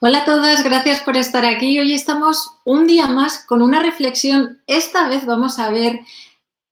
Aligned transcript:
Hola 0.00 0.18
a 0.18 0.24
todas, 0.24 0.62
gracias 0.62 1.00
por 1.00 1.16
estar 1.16 1.44
aquí. 1.44 1.76
Hoy 1.80 1.92
estamos 1.92 2.60
un 2.64 2.86
día 2.86 3.08
más 3.08 3.44
con 3.44 3.62
una 3.62 3.82
reflexión. 3.82 4.62
Esta 4.68 5.08
vez 5.08 5.26
vamos 5.26 5.58
a 5.58 5.70
ver 5.70 5.98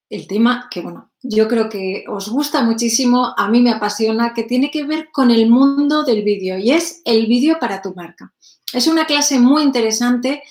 el 0.08 0.28
tema 0.28 0.68
que, 0.70 0.80
bueno, 0.80 1.10
yo 1.22 1.48
creo 1.48 1.68
que 1.68 2.04
os 2.06 2.28
gusta 2.28 2.62
muchísimo, 2.62 3.34
a 3.36 3.48
mí 3.48 3.60
me 3.60 3.72
apasiona, 3.72 4.32
que 4.32 4.44
tiene 4.44 4.70
que 4.70 4.84
ver 4.84 5.10
con 5.10 5.32
el 5.32 5.50
mundo 5.50 6.04
del 6.04 6.22
vídeo 6.22 6.56
y 6.56 6.70
es 6.70 7.02
el 7.04 7.26
vídeo 7.26 7.58
para 7.58 7.82
tu 7.82 7.94
marca. 7.94 8.32
Es 8.72 8.86
una 8.86 9.06
clase 9.06 9.40
muy 9.40 9.64
interesante, 9.64 10.44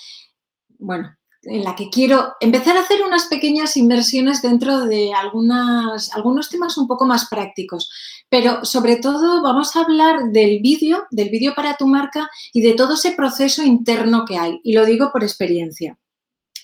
bueno, 0.77 1.15
en 1.45 1.63
la 1.63 1.75
que 1.75 1.89
quiero 1.89 2.33
empezar 2.39 2.77
a 2.77 2.81
hacer 2.81 3.01
unas 3.03 3.25
pequeñas 3.25 3.77
inversiones 3.77 4.41
dentro 4.41 4.85
de 4.85 5.13
algunas, 5.13 6.13
algunos 6.13 6.49
temas 6.49 6.77
un 6.77 6.87
poco 6.87 7.05
más 7.05 7.27
prácticos. 7.29 7.89
Pero 8.29 8.65
sobre 8.65 8.97
todo 8.97 9.41
vamos 9.41 9.75
a 9.75 9.81
hablar 9.81 10.31
del 10.31 10.59
vídeo, 10.61 11.05
del 11.11 11.29
vídeo 11.29 11.53
para 11.55 11.77
tu 11.77 11.87
marca 11.87 12.29
y 12.53 12.61
de 12.61 12.73
todo 12.73 12.95
ese 12.95 13.11
proceso 13.11 13.63
interno 13.63 14.25
que 14.25 14.37
hay. 14.37 14.59
Y 14.63 14.73
lo 14.73 14.85
digo 14.85 15.11
por 15.11 15.23
experiencia. 15.23 15.97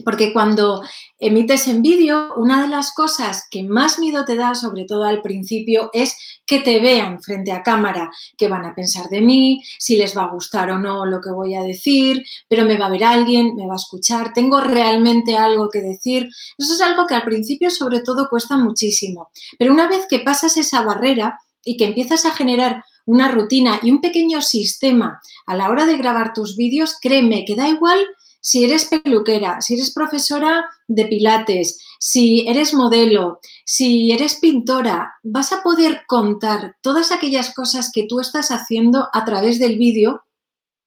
Porque 0.04 0.34
cuando 0.34 0.82
emites 1.20 1.68
en 1.68 1.82
vídeo, 1.82 2.34
una 2.38 2.62
de 2.62 2.68
las 2.68 2.94
cosas 2.94 3.48
que 3.50 3.64
más 3.64 4.00
miedo 4.00 4.26
te 4.26 4.36
da, 4.36 4.56
sobre 4.56 4.86
todo 4.86 5.04
al 5.04 5.22
principio, 5.22 5.90
es 5.94 6.16
que 6.46 6.60
te 6.60 6.80
vean 6.80 7.22
frente 7.22 7.52
a 7.52 7.64
cámara, 7.64 8.10
qué 8.38 8.48
van 8.48 8.66
a 8.66 8.76
pensar 8.76 9.08
de 9.10 9.22
mí, 9.22 9.64
si 9.80 9.96
les 9.98 10.18
va 10.18 10.24
a 10.24 10.32
gustar 10.32 10.72
o 10.72 10.80
no 10.80 11.06
lo 11.06 11.22
que 11.22 11.32
voy 11.32 11.56
a 11.56 11.64
decir, 11.64 12.24
pero 12.48 12.66
me 12.66 12.78
va 12.78 12.88
a 12.88 12.90
ver 12.92 13.04
alguien, 13.04 13.56
me 13.56 13.68
va 13.68 13.74
a 13.74 13.78
escuchar, 13.78 14.34
tengo 14.34 14.60
realmente 14.62 15.38
algo 15.38 15.70
que 15.70 15.82
decir. 15.82 16.30
Eso 16.58 16.74
es 16.74 16.82
algo 16.82 17.08
que 17.08 17.16
al 17.16 17.24
principio 17.24 17.70
sobre 17.70 18.02
todo 18.02 18.28
cuesta 18.30 18.58
muchísimo. 18.58 19.30
Pero 19.58 19.74
una 19.74 19.88
vez 19.88 20.06
que 20.10 20.20
pasas 20.20 20.58
esa 20.58 20.82
barrera 20.82 21.40
y 21.64 21.78
que 21.78 21.86
empiezas 21.86 22.26
a 22.26 22.32
generar 22.32 22.84
una 23.06 23.30
rutina 23.30 23.80
y 23.82 23.92
un 23.92 24.02
pequeño 24.02 24.42
sistema 24.42 25.22
a 25.46 25.56
la 25.56 25.70
hora 25.70 25.86
de 25.86 25.98
grabar 25.98 26.34
tus 26.34 26.56
vídeos, 26.56 26.98
créeme 27.02 27.46
que 27.46 27.56
da 27.56 27.68
igual 27.68 28.00
si 28.42 28.66
eres 28.66 28.86
peluquera, 28.86 29.62
si 29.62 29.76
eres 29.76 29.94
profesora 29.94 30.66
de 30.88 31.06
pilates, 31.06 31.80
si 32.00 32.48
eres 32.48 32.74
modelo, 32.74 33.40
si 33.64 34.12
eres 34.12 34.36
pintora, 34.36 35.14
vas 35.24 35.54
a 35.54 35.62
poder 35.62 36.04
contar 36.08 36.76
todas 36.82 37.12
aquellas 37.12 37.54
cosas 37.54 37.92
que 37.94 38.08
tú 38.08 38.20
estás 38.20 38.50
haciendo 38.50 39.08
a 39.14 39.24
través 39.24 39.60
del 39.60 39.78
vídeo 39.78 40.24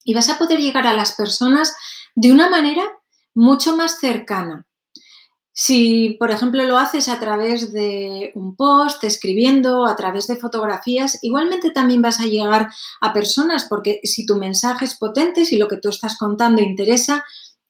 y 0.05 0.12
vas 0.12 0.28
a 0.28 0.36
poder 0.36 0.58
llegar 0.58 0.86
a 0.86 0.94
las 0.94 1.12
personas 1.12 1.74
de 2.14 2.33
una 2.33 2.50
manera 2.50 2.83
mucho 3.34 3.77
más 3.77 4.00
cercana. 4.00 4.66
Si, 5.56 6.16
por 6.19 6.33
ejemplo, 6.33 6.64
lo 6.64 6.77
haces 6.78 7.08
a 7.08 7.20
través 7.20 7.72
de 7.72 8.33
un 8.34 8.56
post, 8.56 9.05
escribiendo, 9.05 9.86
a 9.86 9.94
través 9.94 10.27
de 10.27 10.36
fotografías, 10.36 11.20
igualmente 11.22 11.70
también 11.70 12.02
vas 12.02 12.19
a 12.19 12.27
llegar 12.27 12.70
a 13.00 13.12
personas, 13.12 13.66
porque 13.69 14.00
si 14.02 14.27
tu 14.27 14.34
mensaje 14.36 14.84
es 14.84 14.96
potente, 14.96 15.44
si 15.44 15.56
lo 15.56 15.69
que 15.69 15.77
tú 15.77 15.91
estás 15.91 16.19
contando 16.19 16.61
interesa, 16.61 17.24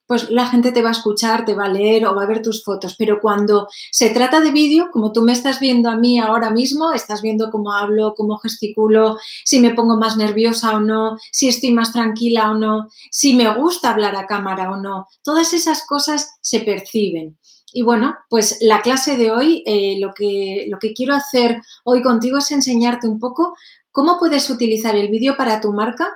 pues 0.06 0.30
la 0.30 0.46
gente 0.46 0.72
te 0.72 0.82
va 0.82 0.90
a 0.90 0.92
escuchar, 0.92 1.44
te 1.44 1.54
va 1.54 1.66
a 1.66 1.68
leer 1.68 2.06
o 2.06 2.14
va 2.14 2.22
a 2.22 2.26
ver 2.26 2.42
tus 2.42 2.64
fotos. 2.64 2.94
Pero 2.96 3.20
cuando 3.20 3.68
se 3.90 4.10
trata 4.10 4.40
de 4.40 4.50
vídeo, 4.50 4.90
como 4.90 5.12
tú 5.12 5.22
me 5.22 5.32
estás 5.32 5.60
viendo 5.60 5.90
a 5.90 5.96
mí 5.96 6.18
ahora 6.18 6.50
mismo, 6.50 6.92
estás 6.92 7.22
viendo 7.22 7.50
cómo 7.50 7.72
hablo, 7.72 8.14
cómo 8.16 8.38
gesticulo, 8.38 9.18
si 9.44 9.60
me 9.60 9.74
pongo 9.74 9.96
más 9.98 10.16
nerviosa 10.16 10.76
o 10.76 10.80
no, 10.80 11.18
si 11.32 11.48
estoy 11.48 11.72
más 11.72 11.92
tranquila 11.92 12.50
o 12.50 12.54
no, 12.54 12.88
si 13.10 13.34
me 13.34 13.54
gusta 13.54 13.90
hablar 13.90 14.16
a 14.16 14.26
cámara 14.26 14.70
o 14.70 14.76
no, 14.76 15.06
todas 15.22 15.52
esas 15.52 15.86
cosas 15.86 16.36
se 16.40 16.60
perciben. 16.60 17.38
Y 17.76 17.82
bueno, 17.82 18.16
pues 18.30 18.58
la 18.60 18.82
clase 18.82 19.16
de 19.16 19.32
hoy, 19.32 19.64
eh, 19.66 19.96
lo, 19.98 20.14
que, 20.14 20.66
lo 20.70 20.78
que 20.78 20.94
quiero 20.94 21.12
hacer 21.12 21.60
hoy 21.82 22.02
contigo 22.02 22.38
es 22.38 22.52
enseñarte 22.52 23.08
un 23.08 23.18
poco 23.18 23.56
cómo 23.90 24.16
puedes 24.16 24.48
utilizar 24.48 24.94
el 24.94 25.08
vídeo 25.08 25.36
para 25.36 25.60
tu 25.60 25.72
marca 25.72 26.08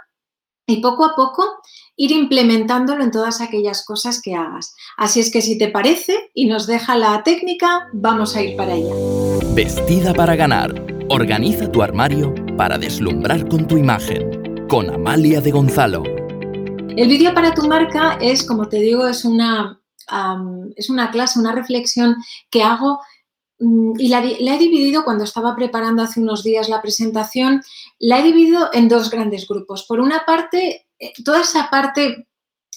y 0.69 0.81
poco 0.81 1.05
a 1.05 1.17
poco 1.17 1.45
ir 1.97 2.13
implementándolo 2.13 3.03
en 3.03 3.11
todas 3.11 3.41
aquellas 3.41 3.85
cosas 3.85 4.23
que 4.23 4.37
hagas. 4.37 4.73
Así 4.97 5.19
es 5.19 5.33
que 5.33 5.43
si 5.43 5.59
te 5.59 5.67
parece 5.67 6.31
y 6.33 6.47
nos 6.47 6.69
deja 6.69 6.97
la 6.97 7.25
técnica, 7.25 7.89
vamos 7.93 8.37
a 8.37 8.43
ir 8.43 8.57
para 8.57 8.75
allá. 8.75 8.95
Vestida 9.55 10.15
para 10.15 10.37
ganar. 10.37 10.73
Organiza 11.09 11.73
tu 11.73 11.83
armario 11.83 12.33
para 12.57 12.79
deslumbrar 12.79 13.49
con 13.49 13.67
tu 13.67 13.77
imagen. 13.77 14.67
Con 14.69 14.91
Amalia 14.91 15.41
de 15.41 15.51
Gonzalo. 15.51 16.05
El 16.05 17.09
vídeo 17.09 17.35
para 17.35 17.53
tu 17.53 17.67
marca 17.67 18.17
es, 18.21 18.45
como 18.45 18.69
te 18.69 18.77
digo, 18.77 19.09
es 19.09 19.25
una, 19.25 19.81
es 20.77 20.91
una 20.91 21.11
clase, 21.11 21.39
una 21.39 21.53
reflexión 21.53 22.17
que 22.51 22.63
hago 22.63 23.01
mm, 23.59 23.93
y 23.99 24.09
la, 24.09 24.21
la, 24.21 24.55
he 24.55 24.59
dividido 24.59 25.05
cuando 25.05 25.25
estaba 25.25 25.55
preparando 25.55 26.03
hace 26.03 26.21
unos 26.21 26.43
días 26.43 26.69
la 26.69 26.83
presentación, 26.83 27.63
la 27.99 28.19
he 28.19 28.23
dividido 28.23 28.71
en 28.73 28.89
dos 28.89 29.11
grandes 29.11 29.47
grupos. 29.47 29.85
Por 29.85 30.01
una 30.01 30.25
parte, 30.25 30.87
eh, 30.99 31.13
toda 31.25 31.43
esa 31.43 31.71
parte, 31.71 32.27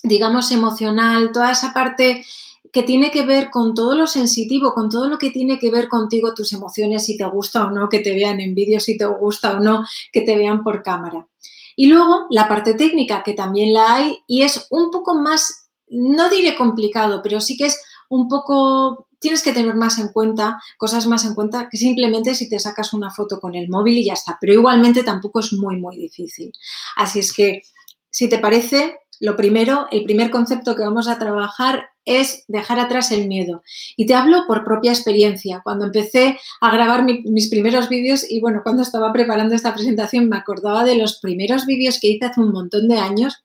digamos, 0.04 0.52
emocional, 0.52 1.32
toda 1.32 1.52
esa 1.52 1.74
parte 1.74 2.26
que 2.72 2.84
tiene 2.84 3.12
que 3.12 3.26
ver 3.26 3.50
con 3.50 3.74
todo 3.74 3.96
lo 3.96 4.08
sensitivo, 4.08 4.74
con 4.74 4.90
todo 4.90 5.08
lo 5.08 5.18
que 5.18 5.30
tiene 5.30 5.60
que 5.60 5.72
ver 5.72 5.90
contigo, 5.90 6.34
tus 6.34 6.54
emociones, 6.54 7.06
si 7.06 7.18
te 7.18 7.26
gusta 7.26 7.66
o 7.66 7.72
no 7.72 7.90
que 7.90 8.00
te 8.00 8.14
vean 8.14 8.40
en 8.40 8.56
vídeo, 8.56 8.80
si 8.80 8.98
te 8.98 9.06
gusta 9.06 9.58
o 9.58 9.60
no 9.60 9.86
que 10.12 10.22
te 10.22 10.38
vean 10.38 10.64
por 10.64 10.82
cámara. 10.82 11.28
Y 11.76 11.88
luego 11.88 12.28
la 12.30 12.48
parte 12.48 12.74
técnica, 12.74 13.24
que 13.24 13.34
también 13.34 13.74
la 13.74 13.96
hay, 13.96 14.20
y 14.28 14.44
es 14.44 14.68
un 14.70 14.92
poco 14.92 15.16
más, 15.16 15.61
no 15.92 16.30
diré 16.30 16.56
complicado, 16.56 17.22
pero 17.22 17.40
sí 17.40 17.58
que 17.58 17.68
es 17.68 17.82
un 18.10 18.28
poco, 18.28 19.08
tienes 19.20 19.44
que 19.44 19.54
tener 19.54 19.76
más 19.76 19.98
en 20.00 20.10
cuenta, 20.10 20.60
cosas 20.78 21.06
más 21.08 21.26
en 21.26 21.36
cuenta, 21.36 21.70
que 21.70 21.78
simplemente 21.78 22.36
si 22.36 22.50
te 22.50 22.60
sacas 22.60 22.94
una 22.94 23.12
foto 23.12 23.40
con 23.40 23.56
el 23.56 23.70
móvil 23.70 23.98
y 23.98 24.06
ya 24.06 24.14
está, 24.14 24.38
pero 24.40 24.54
igualmente 24.54 25.04
tampoco 25.04 25.40
es 25.40 25.54
muy, 25.54 25.78
muy 25.78 25.98
difícil. 25.98 26.52
Así 26.96 27.20
es 27.20 27.34
que 27.34 27.62
si 28.10 28.28
te 28.28 28.40
parece, 28.40 28.98
lo 29.20 29.36
primero, 29.38 29.88
el 29.92 30.04
primer 30.04 30.32
concepto 30.32 30.76
que 30.76 30.84
vamos 30.84 31.08
a 31.08 31.20
trabajar 31.20 31.92
es 32.04 32.44
dejar 32.48 32.80
atrás 32.80 33.12
el 33.12 33.28
miedo. 33.28 33.64
Y 33.96 34.06
te 34.06 34.16
hablo 34.16 34.46
por 34.48 34.64
propia 34.64 34.92
experiencia. 34.92 35.62
Cuando 35.64 35.86
empecé 35.86 36.40
a 36.60 36.72
grabar 36.72 37.04
mis 37.04 37.50
primeros 37.50 37.90
vídeos 37.90 38.30
y 38.30 38.42
bueno, 38.42 38.62
cuando 38.64 38.82
estaba 38.82 39.14
preparando 39.14 39.56
esta 39.56 39.74
presentación 39.74 40.28
me 40.28 40.38
acordaba 40.38 40.84
de 40.84 40.96
los 40.96 41.20
primeros 41.20 41.66
vídeos 41.66 42.00
que 42.00 42.10
hice 42.10 42.26
hace 42.26 42.42
un 42.42 42.52
montón 42.52 42.88
de 42.88 42.98
años, 42.98 43.44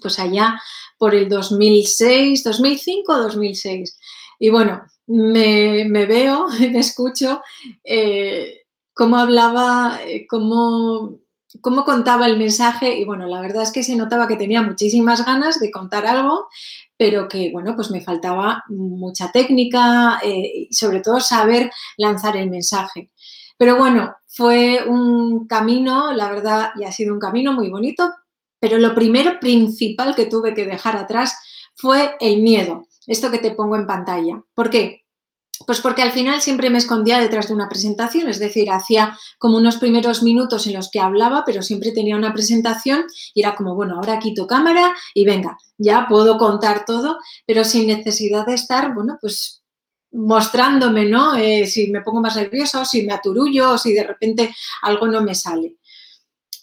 pues 0.00 0.18
allá 0.18 0.60
por 0.98 1.14
el 1.14 1.28
2006, 1.28 2.44
2005 2.44 3.12
o 3.12 3.18
2006. 3.18 3.98
Y 4.38 4.50
bueno, 4.50 4.82
me, 5.06 6.06
veo, 6.06 6.48
me 6.60 6.78
escucho 6.78 7.42
eh, 7.84 8.62
cómo 8.94 9.16
hablaba, 9.16 10.00
eh, 10.04 10.26
cómo 10.28 11.20
cómo 11.60 11.84
contaba 11.84 12.26
el 12.26 12.38
mensaje 12.38 12.98
y 12.98 13.04
bueno, 13.04 13.26
la 13.26 13.40
verdad 13.40 13.62
es 13.62 13.72
que 13.72 13.82
se 13.82 13.96
notaba 13.96 14.28
que 14.28 14.36
tenía 14.36 14.62
muchísimas 14.62 15.24
ganas 15.24 15.58
de 15.60 15.70
contar 15.70 16.06
algo, 16.06 16.48
pero 16.96 17.28
que 17.28 17.50
bueno, 17.52 17.74
pues 17.74 17.90
me 17.90 18.00
faltaba 18.00 18.64
mucha 18.68 19.30
técnica 19.32 20.20
eh, 20.22 20.66
y 20.68 20.74
sobre 20.74 21.00
todo 21.00 21.20
saber 21.20 21.70
lanzar 21.96 22.36
el 22.36 22.50
mensaje. 22.50 23.10
Pero 23.56 23.76
bueno, 23.76 24.14
fue 24.26 24.84
un 24.86 25.46
camino, 25.46 26.12
la 26.12 26.30
verdad, 26.30 26.70
y 26.78 26.84
ha 26.84 26.92
sido 26.92 27.14
un 27.14 27.20
camino 27.20 27.52
muy 27.52 27.70
bonito, 27.70 28.12
pero 28.60 28.78
lo 28.78 28.94
primero 28.94 29.38
principal 29.40 30.14
que 30.14 30.26
tuve 30.26 30.54
que 30.54 30.66
dejar 30.66 30.96
atrás 30.96 31.36
fue 31.74 32.16
el 32.20 32.42
miedo, 32.42 32.86
esto 33.06 33.30
que 33.30 33.38
te 33.38 33.52
pongo 33.52 33.76
en 33.76 33.86
pantalla. 33.86 34.42
¿Por 34.54 34.70
qué? 34.70 35.04
Pues 35.66 35.80
porque 35.80 36.02
al 36.02 36.12
final 36.12 36.40
siempre 36.40 36.70
me 36.70 36.78
escondía 36.78 37.18
detrás 37.18 37.48
de 37.48 37.54
una 37.54 37.68
presentación, 37.68 38.28
es 38.28 38.38
decir, 38.38 38.70
hacía 38.70 39.18
como 39.38 39.56
unos 39.56 39.76
primeros 39.76 40.22
minutos 40.22 40.66
en 40.66 40.74
los 40.74 40.90
que 40.90 41.00
hablaba, 41.00 41.42
pero 41.44 41.62
siempre 41.62 41.90
tenía 41.90 42.16
una 42.16 42.32
presentación 42.32 43.04
y 43.34 43.40
era 43.40 43.56
como, 43.56 43.74
bueno, 43.74 43.96
ahora 43.96 44.20
quito 44.20 44.46
cámara 44.46 44.94
y 45.14 45.24
venga, 45.24 45.58
ya 45.76 46.06
puedo 46.08 46.38
contar 46.38 46.84
todo, 46.84 47.18
pero 47.44 47.64
sin 47.64 47.88
necesidad 47.88 48.46
de 48.46 48.54
estar, 48.54 48.94
bueno, 48.94 49.18
pues 49.20 49.62
mostrándome, 50.12 51.04
¿no? 51.04 51.36
Eh, 51.36 51.66
si 51.66 51.90
me 51.90 52.02
pongo 52.02 52.20
más 52.20 52.36
nerviosa 52.36 52.80
o 52.80 52.84
si 52.84 53.02
me 53.02 53.12
aturullo 53.12 53.72
o 53.72 53.78
si 53.78 53.92
de 53.92 54.04
repente 54.04 54.54
algo 54.82 55.06
no 55.08 55.22
me 55.22 55.34
sale. 55.34 55.76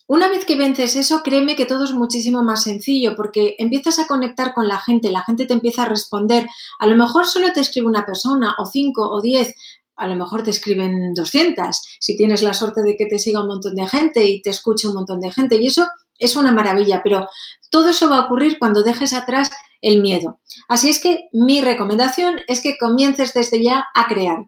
Una 0.08 0.28
vez 0.28 0.46
que 0.46 0.56
vences 0.56 0.96
eso, 0.96 1.24
créeme 1.24 1.56
que 1.56 1.66
todo 1.66 1.84
es 1.84 1.92
muchísimo 1.92 2.44
más 2.44 2.64
sencillo 2.64 3.16
porque 3.16 3.56
empiezas 3.58 3.98
a 3.98 4.06
conectar 4.06 4.54
con 4.54 4.68
la 4.68 4.80
gente, 4.80 5.12
la 5.12 5.24
gente 5.24 5.48
te 5.48 5.54
empieza 5.54 5.84
a 5.84 5.90
responder. 5.90 6.48
A 6.78 6.86
lo 6.86 6.96
mejor 6.96 7.25
solo 7.25 7.52
te 7.52 7.62
escribe 7.62 7.88
una 7.88 8.06
persona 8.06 8.56
o 8.60 8.68
cinco 8.68 9.10
o 9.10 9.19
diez, 9.19 9.56
a 9.96 10.07
lo 10.07 10.16
mejor 10.16 10.44
te 10.44 10.52
escriben 10.52 11.13
200, 11.16 11.98
si 12.00 12.18
tienes 12.18 12.44
la 12.44 12.54
suerte 12.54 12.84
de 12.84 12.96
que 12.98 13.07
te 13.07 13.18
siga 13.18 13.42
un 13.42 13.48
montón 13.48 13.75
de 13.75 13.88
gente 13.88 14.24
y 14.24 14.42
te 14.42 14.52
escuche 14.52 14.88
un 14.88 14.94
montón 14.94 15.22
de 15.22 15.31
gente. 15.31 15.56
Y 15.56 15.68
eso 15.68 15.88
es 16.19 16.36
una 16.36 16.51
maravilla, 16.51 17.01
pero 17.04 17.28
todo 17.72 17.90
eso 17.90 18.10
va 18.10 18.18
a 18.18 18.25
ocurrir 18.25 18.60
cuando 18.60 18.84
dejes 18.84 19.13
atrás 19.13 19.50
el 19.81 20.01
miedo. 20.01 20.40
Así 20.68 20.90
es 20.90 21.00
que 21.00 21.30
mi 21.31 21.62
recomendación 21.62 22.42
es 22.48 22.62
que 22.62 22.78
comiences 22.78 23.34
desde 23.34 23.63
ya 23.63 23.88
a 23.96 24.08
crear. 24.08 24.46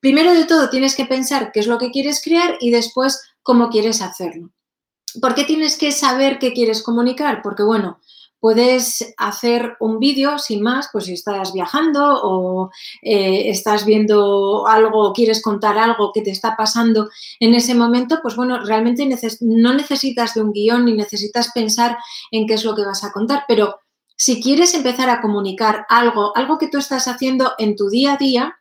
Primero 0.00 0.34
de 0.34 0.44
todo 0.44 0.70
tienes 0.70 0.94
que 0.94 1.06
pensar 1.06 1.50
qué 1.52 1.60
es 1.60 1.66
lo 1.66 1.78
que 1.78 1.90
quieres 1.90 2.22
crear 2.22 2.56
y 2.60 2.70
después 2.70 3.20
cómo 3.42 3.70
quieres 3.70 4.02
hacerlo. 4.02 4.50
¿Por 5.20 5.34
qué 5.34 5.44
tienes 5.44 5.78
que 5.78 5.92
saber 5.92 6.38
qué 6.38 6.52
quieres 6.52 6.82
comunicar? 6.82 7.42
Porque, 7.42 7.62
bueno, 7.62 8.00
puedes 8.40 9.14
hacer 9.18 9.76
un 9.80 9.98
vídeo 9.98 10.38
sin 10.38 10.62
más, 10.62 10.88
pues 10.92 11.04
si 11.04 11.12
estás 11.12 11.52
viajando 11.52 12.20
o 12.22 12.70
eh, 13.02 13.50
estás 13.50 13.84
viendo 13.84 14.66
algo 14.66 15.12
quieres 15.12 15.42
contar 15.42 15.78
algo 15.78 16.10
que 16.12 16.22
te 16.22 16.30
está 16.30 16.56
pasando 16.56 17.10
en 17.38 17.54
ese 17.54 17.74
momento, 17.74 18.20
pues 18.22 18.34
bueno, 18.34 18.64
realmente 18.64 19.08
no 19.40 19.74
necesitas 19.74 20.34
de 20.34 20.42
un 20.42 20.52
guion 20.52 20.86
ni 20.86 20.94
necesitas 20.94 21.52
pensar 21.52 21.98
en 22.30 22.46
qué 22.46 22.54
es 22.54 22.64
lo 22.64 22.74
que 22.74 22.84
vas 22.84 23.04
a 23.04 23.12
contar, 23.12 23.44
pero 23.46 23.78
si 24.16 24.42
quieres 24.42 24.74
empezar 24.74 25.08
a 25.08 25.20
comunicar 25.20 25.86
algo, 25.88 26.36
algo 26.36 26.58
que 26.58 26.68
tú 26.68 26.78
estás 26.78 27.08
haciendo 27.08 27.52
en 27.58 27.76
tu 27.76 27.88
día 27.88 28.14
a 28.14 28.16
día, 28.16 28.59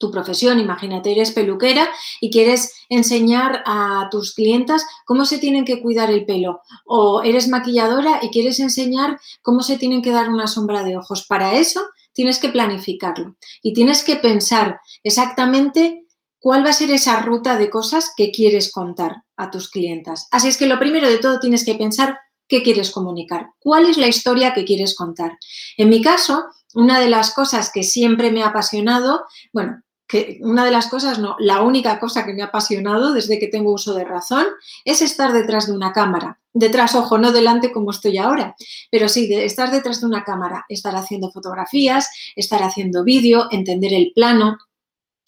tu 0.00 0.10
profesión, 0.10 0.58
imagínate, 0.58 1.12
eres 1.12 1.30
peluquera 1.30 1.88
y 2.20 2.30
quieres 2.30 2.72
enseñar 2.88 3.62
a 3.66 4.08
tus 4.10 4.34
clientas 4.34 4.86
cómo 5.04 5.26
se 5.26 5.38
tienen 5.38 5.66
que 5.66 5.82
cuidar 5.82 6.10
el 6.10 6.24
pelo, 6.24 6.62
o 6.86 7.22
eres 7.22 7.48
maquilladora 7.48 8.18
y 8.22 8.30
quieres 8.30 8.60
enseñar 8.60 9.20
cómo 9.42 9.62
se 9.62 9.76
tienen 9.76 10.00
que 10.00 10.10
dar 10.10 10.30
una 10.30 10.46
sombra 10.46 10.82
de 10.82 10.96
ojos. 10.96 11.26
Para 11.28 11.54
eso 11.54 11.82
tienes 12.14 12.38
que 12.38 12.48
planificarlo 12.48 13.36
y 13.62 13.74
tienes 13.74 14.02
que 14.02 14.16
pensar 14.16 14.80
exactamente 15.04 16.06
cuál 16.38 16.64
va 16.64 16.70
a 16.70 16.74
ser 16.74 16.90
esa 16.90 17.20
ruta 17.20 17.58
de 17.58 17.68
cosas 17.68 18.12
que 18.16 18.30
quieres 18.30 18.72
contar 18.72 19.24
a 19.36 19.50
tus 19.50 19.70
clientas. 19.70 20.28
Así 20.30 20.48
es 20.48 20.56
que 20.56 20.66
lo 20.66 20.78
primero 20.78 21.08
de 21.08 21.18
todo 21.18 21.38
tienes 21.38 21.64
que 21.64 21.74
pensar 21.74 22.18
qué 22.50 22.62
quieres 22.62 22.90
comunicar, 22.90 23.52
cuál 23.60 23.86
es 23.86 23.96
la 23.96 24.08
historia 24.08 24.52
que 24.52 24.66
quieres 24.66 24.94
contar. 24.94 25.38
En 25.78 25.88
mi 25.88 26.02
caso, 26.02 26.44
una 26.74 27.00
de 27.00 27.08
las 27.08 27.32
cosas 27.32 27.70
que 27.72 27.84
siempre 27.84 28.30
me 28.30 28.42
ha 28.42 28.48
apasionado, 28.48 29.24
bueno, 29.52 29.82
que 30.06 30.40
una 30.42 30.64
de 30.64 30.72
las 30.72 30.88
cosas, 30.88 31.20
no, 31.20 31.36
la 31.38 31.62
única 31.62 32.00
cosa 32.00 32.26
que 32.26 32.34
me 32.34 32.42
ha 32.42 32.46
apasionado 32.46 33.12
desde 33.12 33.38
que 33.38 33.46
tengo 33.46 33.72
uso 33.72 33.94
de 33.94 34.04
razón 34.04 34.44
es 34.84 35.02
estar 35.02 35.32
detrás 35.32 35.68
de 35.68 35.72
una 35.72 35.92
cámara. 35.92 36.40
Detrás, 36.52 36.96
ojo, 36.96 37.16
no 37.16 37.30
delante 37.30 37.70
como 37.70 37.92
estoy 37.92 38.18
ahora, 38.18 38.56
pero 38.90 39.08
sí, 39.08 39.28
de 39.28 39.44
estar 39.44 39.70
detrás 39.70 40.00
de 40.00 40.08
una 40.08 40.24
cámara, 40.24 40.66
estar 40.68 40.96
haciendo 40.96 41.30
fotografías, 41.30 42.08
estar 42.34 42.64
haciendo 42.64 43.04
vídeo, 43.04 43.46
entender 43.52 43.94
el 43.94 44.10
plano. 44.12 44.58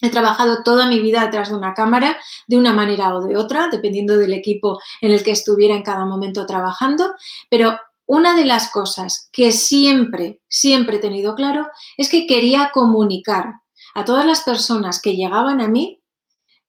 He 0.03 0.09
trabajado 0.09 0.63
toda 0.63 0.85
mi 0.85 0.99
vida 0.99 1.23
detrás 1.23 1.47
de 1.47 1.55
una 1.55 1.73
cámara 1.73 2.17
de 2.45 2.57
una 2.57 2.73
manera 2.73 3.15
o 3.15 3.21
de 3.21 3.37
otra, 3.37 3.69
dependiendo 3.71 4.17
del 4.17 4.33
equipo 4.33 4.77
en 4.99 5.11
el 5.11 5.23
que 5.23 5.31
estuviera 5.31 5.75
en 5.75 5.81
cada 5.81 6.05
momento 6.05 6.45
trabajando, 6.45 7.13
pero 7.49 7.79
una 8.05 8.35
de 8.35 8.43
las 8.43 8.69
cosas 8.69 9.29
que 9.31 9.53
siempre, 9.53 10.41
siempre 10.49 10.97
he 10.97 10.99
tenido 10.99 11.35
claro 11.35 11.69
es 11.95 12.09
que 12.09 12.27
quería 12.27 12.71
comunicar 12.73 13.53
a 13.95 14.03
todas 14.03 14.25
las 14.25 14.41
personas 14.41 15.01
que 15.01 15.15
llegaban 15.15 15.61
a 15.61 15.69
mí 15.69 16.01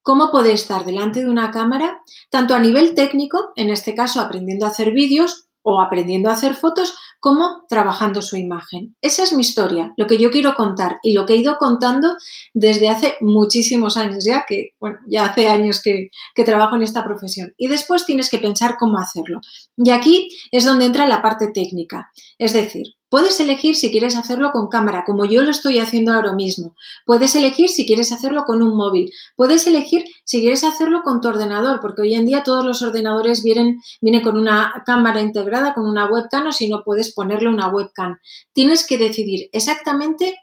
cómo 0.01 0.31
poder 0.31 0.55
estar 0.55 0.85
delante 0.85 1.25
de 1.25 1.29
una 1.29 1.51
cámara, 1.51 2.03
tanto 2.31 2.55
a 2.55 2.61
nivel 2.61 2.95
técnico, 2.95 3.53
en 3.57 3.69
este 3.69 3.97
caso 3.97 4.21
aprendiendo 4.21 4.65
a 4.65 4.69
hacer 4.69 4.93
vídeos 4.93 5.49
o 5.63 5.81
aprendiendo 5.81 6.31
a 6.31 6.35
hacer 6.35 6.55
fotos, 6.55 6.97
como 7.25 7.65
trabajando 7.71 8.21
su 8.21 8.37
imagen. 8.37 8.97
Esa 9.01 9.23
es 9.23 9.33
mi 9.33 9.41
historia, 9.41 9.95
lo 9.97 10.07
que 10.07 10.19
yo 10.19 10.31
quiero 10.31 10.55
contar 10.55 10.99
y 11.03 11.15
lo 11.15 11.25
que 11.25 11.33
he 11.33 11.37
ido 11.39 11.57
contando 11.57 12.19
desde 12.53 12.91
hace 12.91 13.15
muchísimos 13.23 13.97
años 13.97 14.27
ya, 14.27 14.45
que 14.47 14.75
bueno, 14.79 14.99
ya 15.07 15.25
hace 15.25 15.49
años 15.49 15.81
que, 15.81 16.11
que 16.35 16.45
trabajo 16.45 16.77
en 16.77 16.83
esta 16.83 17.03
profesión. 17.03 17.55
Y 17.57 17.69
después 17.69 18.05
tienes 18.05 18.29
que 18.29 18.37
pensar 18.37 18.77
cómo 18.79 18.99
hacerlo. 18.99 19.41
Y 19.79 19.89
aquí 19.89 20.37
es 20.53 20.67
donde 20.67 20.85
entra 20.85 21.09
la 21.09 21.23
parte 21.23 21.49
técnica. 21.49 22.13
Es 22.37 22.53
decir, 22.53 22.89
Puedes 23.09 23.39
elegir 23.39 23.77
si 23.77 23.91
quieres 23.91 24.17
hacerlo 24.17 24.51
con 24.53 24.69
cámara, 24.69 25.05
como 25.07 25.25
yo 25.25 25.43
lo 25.43 25.51
estoy 25.51 25.79
haciendo 25.79 26.13
ahora 26.13 26.33
mismo. 26.33 26.75
Puedes 27.07 27.37
elegir 27.37 27.69
si 27.69 27.87
quieres 27.87 28.11
hacerlo 28.13 28.45
con 28.45 28.63
un 28.63 28.77
móvil. 28.77 29.13
Puedes 29.37 29.67
elegir 29.67 30.05
si 30.25 30.41
quieres 30.41 30.65
hacerlo 30.65 31.03
con 31.03 31.21
tu 31.21 31.29
ordenador, 31.29 31.81
porque 31.81 32.03
hoy 32.03 32.15
en 32.15 32.27
día 32.27 32.43
todos 32.43 32.65
los 32.65 32.83
ordenadores 32.83 33.43
vienen, 33.43 33.81
con 34.23 34.37
una 34.37 34.83
cámara 34.85 35.21
integrada, 35.21 35.75
con 35.75 35.87
una 35.87 36.07
webcam, 36.07 36.47
o 36.49 36.53
si 36.53 36.69
no 36.69 36.83
puedes 36.83 37.15
ponerle 37.15 37.49
una 37.49 37.69
webcam. 37.69 38.19
Tienes 38.53 38.87
que 38.87 38.99
decidir 38.99 39.49
exactamente 39.53 40.37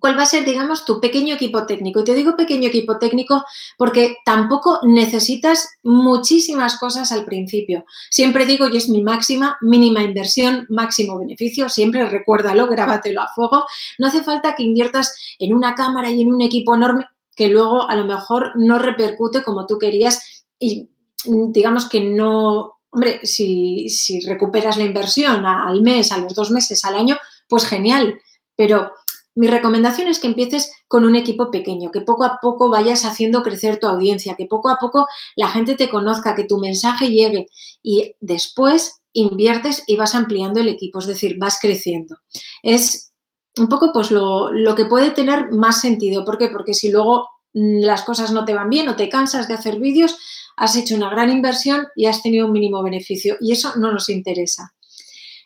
cuál 0.00 0.18
va 0.18 0.22
a 0.22 0.26
ser, 0.26 0.44
digamos, 0.44 0.84
tu 0.84 1.00
pequeño 1.00 1.34
equipo 1.34 1.66
técnico. 1.66 2.00
Y 2.00 2.04
te 2.04 2.14
digo 2.14 2.36
pequeño 2.36 2.68
equipo 2.68 2.98
técnico 2.98 3.44
porque 3.76 4.16
tampoco 4.24 4.80
necesitas 4.82 5.68
muchísimas 5.82 6.78
cosas 6.78 7.12
al 7.12 7.24
principio. 7.24 7.84
Siempre 8.10 8.46
digo, 8.46 8.68
y 8.68 8.76
es 8.76 8.88
mi 8.88 9.02
máxima, 9.02 9.56
mínima 9.60 10.02
inversión, 10.02 10.66
máximo 10.68 11.18
beneficio, 11.18 11.68
siempre 11.68 12.08
recuérdalo, 12.08 12.66
grábatelo 12.66 13.22
a 13.22 13.28
fuego. 13.28 13.64
No 13.98 14.08
hace 14.08 14.22
falta 14.22 14.54
que 14.54 14.62
inviertas 14.62 15.14
en 15.38 15.54
una 15.54 15.74
cámara 15.74 16.10
y 16.10 16.22
en 16.22 16.32
un 16.32 16.42
equipo 16.42 16.74
enorme 16.74 17.06
que 17.34 17.48
luego 17.48 17.88
a 17.88 17.96
lo 17.96 18.04
mejor 18.04 18.52
no 18.56 18.78
repercute 18.78 19.42
como 19.42 19.66
tú 19.66 19.78
querías 19.78 20.44
y 20.58 20.90
digamos 21.24 21.88
que 21.88 22.00
no, 22.00 22.80
hombre, 22.90 23.20
si, 23.24 23.88
si 23.88 24.20
recuperas 24.20 24.76
la 24.76 24.84
inversión 24.84 25.46
al 25.46 25.80
mes, 25.82 26.12
a 26.12 26.18
los 26.18 26.34
dos 26.34 26.50
meses, 26.50 26.84
al 26.84 26.96
año, 26.96 27.16
pues 27.48 27.64
genial, 27.66 28.20
pero 28.56 28.92
mi 29.34 29.46
recomendación 29.46 30.08
es 30.08 30.18
que 30.18 30.26
empieces 30.26 30.72
con 30.88 31.04
un 31.04 31.16
equipo 31.16 31.50
pequeño, 31.50 31.90
que 31.90 32.02
poco 32.02 32.24
a 32.24 32.38
poco 32.40 32.68
vayas 32.68 33.04
haciendo 33.04 33.42
crecer 33.42 33.78
tu 33.78 33.86
audiencia, 33.86 34.34
que 34.36 34.46
poco 34.46 34.68
a 34.68 34.78
poco 34.78 35.06
la 35.36 35.48
gente 35.48 35.74
te 35.74 35.88
conozca, 35.88 36.34
que 36.34 36.44
tu 36.44 36.58
mensaje 36.58 37.08
llegue 37.08 37.48
y 37.82 38.14
después 38.20 39.00
inviertes 39.14 39.84
y 39.86 39.96
vas 39.96 40.14
ampliando 40.14 40.60
el 40.60 40.68
equipo, 40.68 40.98
es 40.98 41.06
decir, 41.06 41.36
vas 41.38 41.58
creciendo. 41.60 42.16
Es 42.62 43.12
un 43.58 43.68
poco 43.68 43.92
pues 43.92 44.10
lo, 44.10 44.52
lo 44.52 44.74
que 44.74 44.86
puede 44.86 45.10
tener 45.10 45.50
más 45.50 45.80
sentido. 45.80 46.24
¿Por 46.24 46.38
qué? 46.38 46.48
Porque 46.48 46.74
si 46.74 46.90
luego 46.90 47.28
mm, 47.52 47.80
las 47.80 48.02
cosas 48.02 48.32
no 48.32 48.44
te 48.44 48.54
van 48.54 48.70
bien 48.70 48.88
o 48.88 48.96
te 48.96 49.08
cansas 49.08 49.48
de 49.48 49.54
hacer 49.54 49.78
vídeos, 49.78 50.18
has 50.56 50.76
hecho 50.76 50.94
una 50.94 51.10
gran 51.10 51.30
inversión 51.30 51.86
y 51.96 52.06
has 52.06 52.22
tenido 52.22 52.46
un 52.46 52.52
mínimo 52.52 52.82
beneficio 52.82 53.36
y 53.40 53.52
eso 53.52 53.72
no 53.76 53.92
nos 53.92 54.08
interesa. 54.08 54.74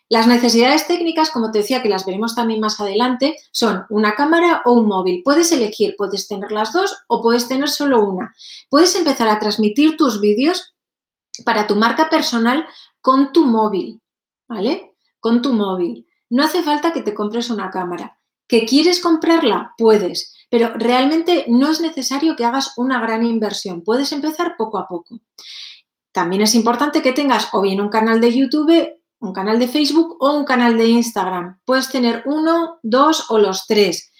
Las 0.09 0.25
necesidades 0.25 0.87
técnicas, 0.87 1.31
como 1.31 1.51
te 1.51 1.59
decía, 1.59 1.83
que 1.83 1.89
las 1.89 2.05
veremos 2.05 2.33
también 2.33 2.61
más 2.61 2.79
adelante, 2.79 3.37
son 3.51 3.85
una 3.89 4.15
cámara 4.15 4.61
o 4.63 4.73
un 4.73 4.87
móvil. 4.87 5.21
Puedes 5.23 5.51
elegir, 5.51 5.95
puedes 5.97 6.27
tener 6.27 6.51
las 6.51 6.71
dos 6.71 6.95
o 7.07 7.21
puedes 7.21 7.47
tener 7.47 7.69
solo 7.69 8.05
una. 8.05 8.33
Puedes 8.69 8.95
empezar 8.95 9.27
a 9.27 9.39
transmitir 9.39 9.97
tus 9.97 10.21
vídeos 10.21 10.75
para 11.43 11.67
tu 11.67 11.75
marca 11.75 12.09
personal 12.09 12.65
con 13.01 13.33
tu 13.33 13.45
móvil, 13.45 14.01
¿vale? 14.47 14.95
Con 15.19 15.41
tu 15.41 15.51
móvil. 15.53 16.07
No 16.29 16.43
hace 16.43 16.63
falta 16.63 16.93
que 16.93 17.01
te 17.01 17.13
compres 17.13 17.49
una 17.49 17.69
cámara. 17.69 18.17
¿Que 18.47 18.65
quieres 18.65 19.01
comprarla? 19.01 19.73
Puedes, 19.77 20.33
pero 20.49 20.71
realmente 20.75 21.45
no 21.49 21.69
es 21.69 21.81
necesario 21.81 22.37
que 22.37 22.45
hagas 22.45 22.73
una 22.77 23.01
gran 23.01 23.25
inversión. 23.25 23.83
Puedes 23.83 24.13
empezar 24.13 24.55
poco 24.57 24.77
a 24.77 24.87
poco. 24.87 25.19
También 26.13 26.41
es 26.41 26.55
importante 26.55 27.01
que 27.01 27.11
tengas 27.11 27.49
o 27.51 27.61
bien 27.61 27.81
un 27.81 27.89
canal 27.89 28.21
de 28.21 28.33
YouTube 28.33 28.96
un 29.19 29.33
canal 29.33 29.59
de 29.59 29.67
Facebook 29.67 30.17
o 30.19 30.37
un 30.37 30.45
canal 30.45 30.77
de 30.77 30.87
Instagram. 30.87 31.59
Puedes 31.65 31.89
tener 31.89 32.23
uno, 32.25 32.79
dos 32.83 33.25
o 33.29 33.37
los 33.37 33.65
tres. 33.65 34.11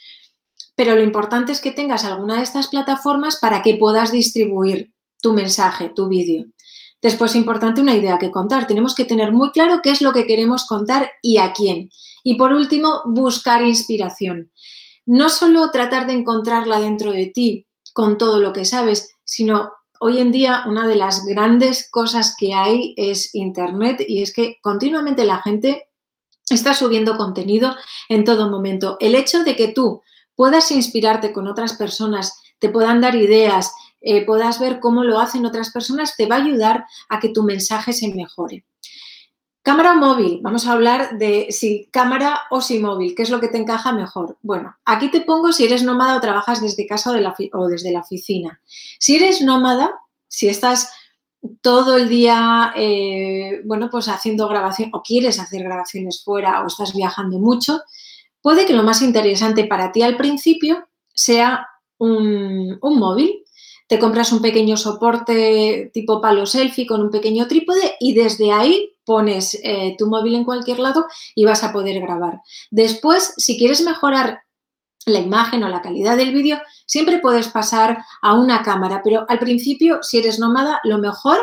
Pero 0.75 0.95
lo 0.95 1.03
importante 1.03 1.51
es 1.51 1.61
que 1.61 1.71
tengas 1.71 2.03
alguna 2.05 2.37
de 2.37 2.43
estas 2.43 2.67
plataformas 2.67 3.37
para 3.37 3.61
que 3.61 3.75
puedas 3.75 4.11
distribuir 4.11 4.93
tu 5.21 5.33
mensaje, 5.33 5.89
tu 5.89 6.07
vídeo. 6.07 6.45
Después, 7.01 7.31
es 7.31 7.37
importante 7.37 7.81
una 7.81 7.95
idea 7.95 8.17
que 8.17 8.31
contar. 8.31 8.65
Tenemos 8.65 8.95
que 8.95 9.05
tener 9.05 9.31
muy 9.31 9.51
claro 9.51 9.81
qué 9.83 9.91
es 9.91 10.01
lo 10.01 10.13
que 10.13 10.25
queremos 10.25 10.65
contar 10.65 11.11
y 11.21 11.37
a 11.37 11.53
quién. 11.53 11.89
Y 12.23 12.35
por 12.35 12.53
último, 12.53 13.01
buscar 13.05 13.63
inspiración. 13.63 14.51
No 15.05 15.29
solo 15.29 15.69
tratar 15.71 16.07
de 16.07 16.13
encontrarla 16.13 16.79
dentro 16.79 17.11
de 17.11 17.27
ti 17.27 17.67
con 17.93 18.17
todo 18.17 18.39
lo 18.39 18.51
que 18.51 18.65
sabes, 18.65 19.15
sino 19.23 19.71
hoy 19.99 20.19
en 20.19 20.31
día 20.31 20.63
una 20.67 20.87
de 20.87 20.95
las 20.95 21.25
grandes 21.25 21.89
cosas 21.89 22.35
que 22.37 22.53
hay 22.53 22.93
es 22.97 23.33
Internet 23.35 24.03
y 24.07 24.21
es 24.21 24.33
que 24.33 24.57
continuamente 24.61 25.25
la 25.25 25.41
gente 25.41 25.87
está 26.49 26.73
subiendo 26.73 27.17
contenido 27.17 27.75
en 28.09 28.23
todo 28.23 28.49
momento. 28.49 28.97
El 28.99 29.15
hecho 29.15 29.43
de 29.43 29.55
que 29.55 29.69
tú 29.69 30.01
puedas 30.35 30.71
inspirarte 30.71 31.33
con 31.33 31.47
otras 31.47 31.73
personas, 31.73 32.41
te 32.59 32.69
puedan 32.69 33.01
dar 33.01 33.15
ideas, 33.15 33.73
eh, 34.01 34.25
puedas 34.25 34.59
ver 34.59 34.79
cómo 34.79 35.03
lo 35.03 35.19
hacen 35.19 35.45
otras 35.45 35.71
personas, 35.71 36.15
te 36.15 36.27
va 36.27 36.35
a 36.35 36.43
ayudar 36.43 36.85
a 37.09 37.19
que 37.19 37.29
tu 37.29 37.43
mensaje 37.43 37.93
se 37.93 38.13
mejore. 38.13 38.65
Cámara 39.67 39.95
móvil, 39.95 40.39
vamos 40.41 40.65
a 40.65 40.71
hablar 40.71 41.17
de 41.17 41.47
si 41.49 41.89
cámara 41.91 42.43
o 42.51 42.61
si 42.61 42.79
móvil, 42.79 43.13
¿qué 43.13 43.23
es 43.23 43.29
lo 43.29 43.41
que 43.41 43.49
te 43.49 43.57
encaja 43.57 43.91
mejor? 43.91 44.37
Bueno, 44.41 44.77
aquí 44.85 45.11
te 45.11 45.19
pongo 45.19 45.51
si 45.51 45.65
eres 45.65 45.83
nómada 45.83 46.15
o 46.15 46.21
trabajas 46.21 46.61
desde 46.61 46.87
casa 46.87 47.11
o, 47.51 47.67
desde 47.67 47.91
la 47.91 47.99
oficina. 47.99 48.61
Si 48.97 49.17
eres 49.17 49.41
nómada, 49.41 49.91
si 50.29 50.47
estás 50.47 50.89
todo 51.59 51.97
el 51.97 52.07
día, 52.07 52.71
eh, 52.77 53.59
bueno, 53.65 53.89
pues 53.91 54.07
haciendo 54.07 54.47
grabación 54.47 54.89
o 54.93 55.03
quieres 55.03 55.37
hacer 55.37 55.63
grabaciones 55.63 56.23
fuera 56.23 56.63
o 56.63 56.67
estás 56.67 56.93
viajando 56.93 57.37
mucho, 57.37 57.81
puede 58.41 58.65
que 58.65 58.73
lo 58.73 58.83
más 58.83 59.01
interesante 59.01 59.65
para 59.65 59.91
ti 59.91 60.01
al 60.01 60.15
principio 60.15 60.87
sea 61.13 61.67
un 61.97 62.79
móvil. 62.81 63.43
Te 63.89 63.99
compras 63.99 64.31
un 64.31 64.41
pequeño 64.41 64.77
soporte 64.77 65.91
tipo 65.93 66.21
palo 66.21 66.45
selfie 66.45 66.87
con 66.87 67.01
un 67.01 67.11
pequeño 67.11 67.49
trípode 67.49 67.95
y 67.99 68.13
desde 68.13 68.53
ahí 68.53 68.93
pones 69.07 69.57
eh, 69.63 69.95
tu 69.97 70.07
móvil 70.07 70.35
en 70.35 70.43
cualquier 70.43 70.79
lado 70.79 71.05
y 71.33 71.45
vas 71.45 71.63
a 71.63 71.71
poder 71.71 71.99
grabar. 72.01 72.41
Después, 72.69 73.33
si 73.37 73.57
quieres 73.57 73.81
mejorar 73.81 74.41
la 75.05 75.19
imagen 75.19 75.63
o 75.63 75.69
la 75.69 75.81
calidad 75.81 76.17
del 76.17 76.33
vídeo, 76.33 76.59
siempre 76.85 77.19
puedes 77.19 77.47
pasar 77.47 78.03
a 78.21 78.33
una 78.33 78.61
cámara, 78.61 79.01
pero 79.01 79.25
al 79.29 79.39
principio, 79.39 79.99
si 80.03 80.17
eres 80.17 80.39
nómada, 80.39 80.81
lo 80.83 80.97
mejor 80.97 81.39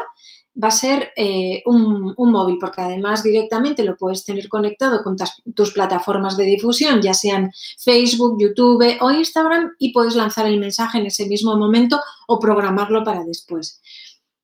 va 0.62 0.68
a 0.68 0.70
ser 0.70 1.10
eh, 1.16 1.62
un, 1.66 2.14
móvil, 2.16 2.58
porque 2.60 2.82
además 2.82 3.22
directamente 3.22 3.82
lo 3.82 3.96
puedes 3.96 4.24
tener 4.24 4.48
conectado 4.48 5.02
con 5.02 5.16
tus 5.54 5.72
plataformas 5.72 6.36
de 6.36 6.44
difusión, 6.44 7.00
ya 7.00 7.14
sean 7.14 7.50
Facebook, 7.78 8.36
YouTube 8.38 8.98
o 9.00 9.10
Instagram, 9.10 9.72
y 9.78 9.92
puedes 9.92 10.14
lanzar 10.14 10.46
el 10.46 10.60
mensaje 10.60 10.98
en 10.98 11.06
ese 11.06 11.26
mismo 11.26 11.56
momento 11.56 12.00
o 12.28 12.38
programarlo 12.38 13.02
para 13.02 13.24
después. 13.24 13.80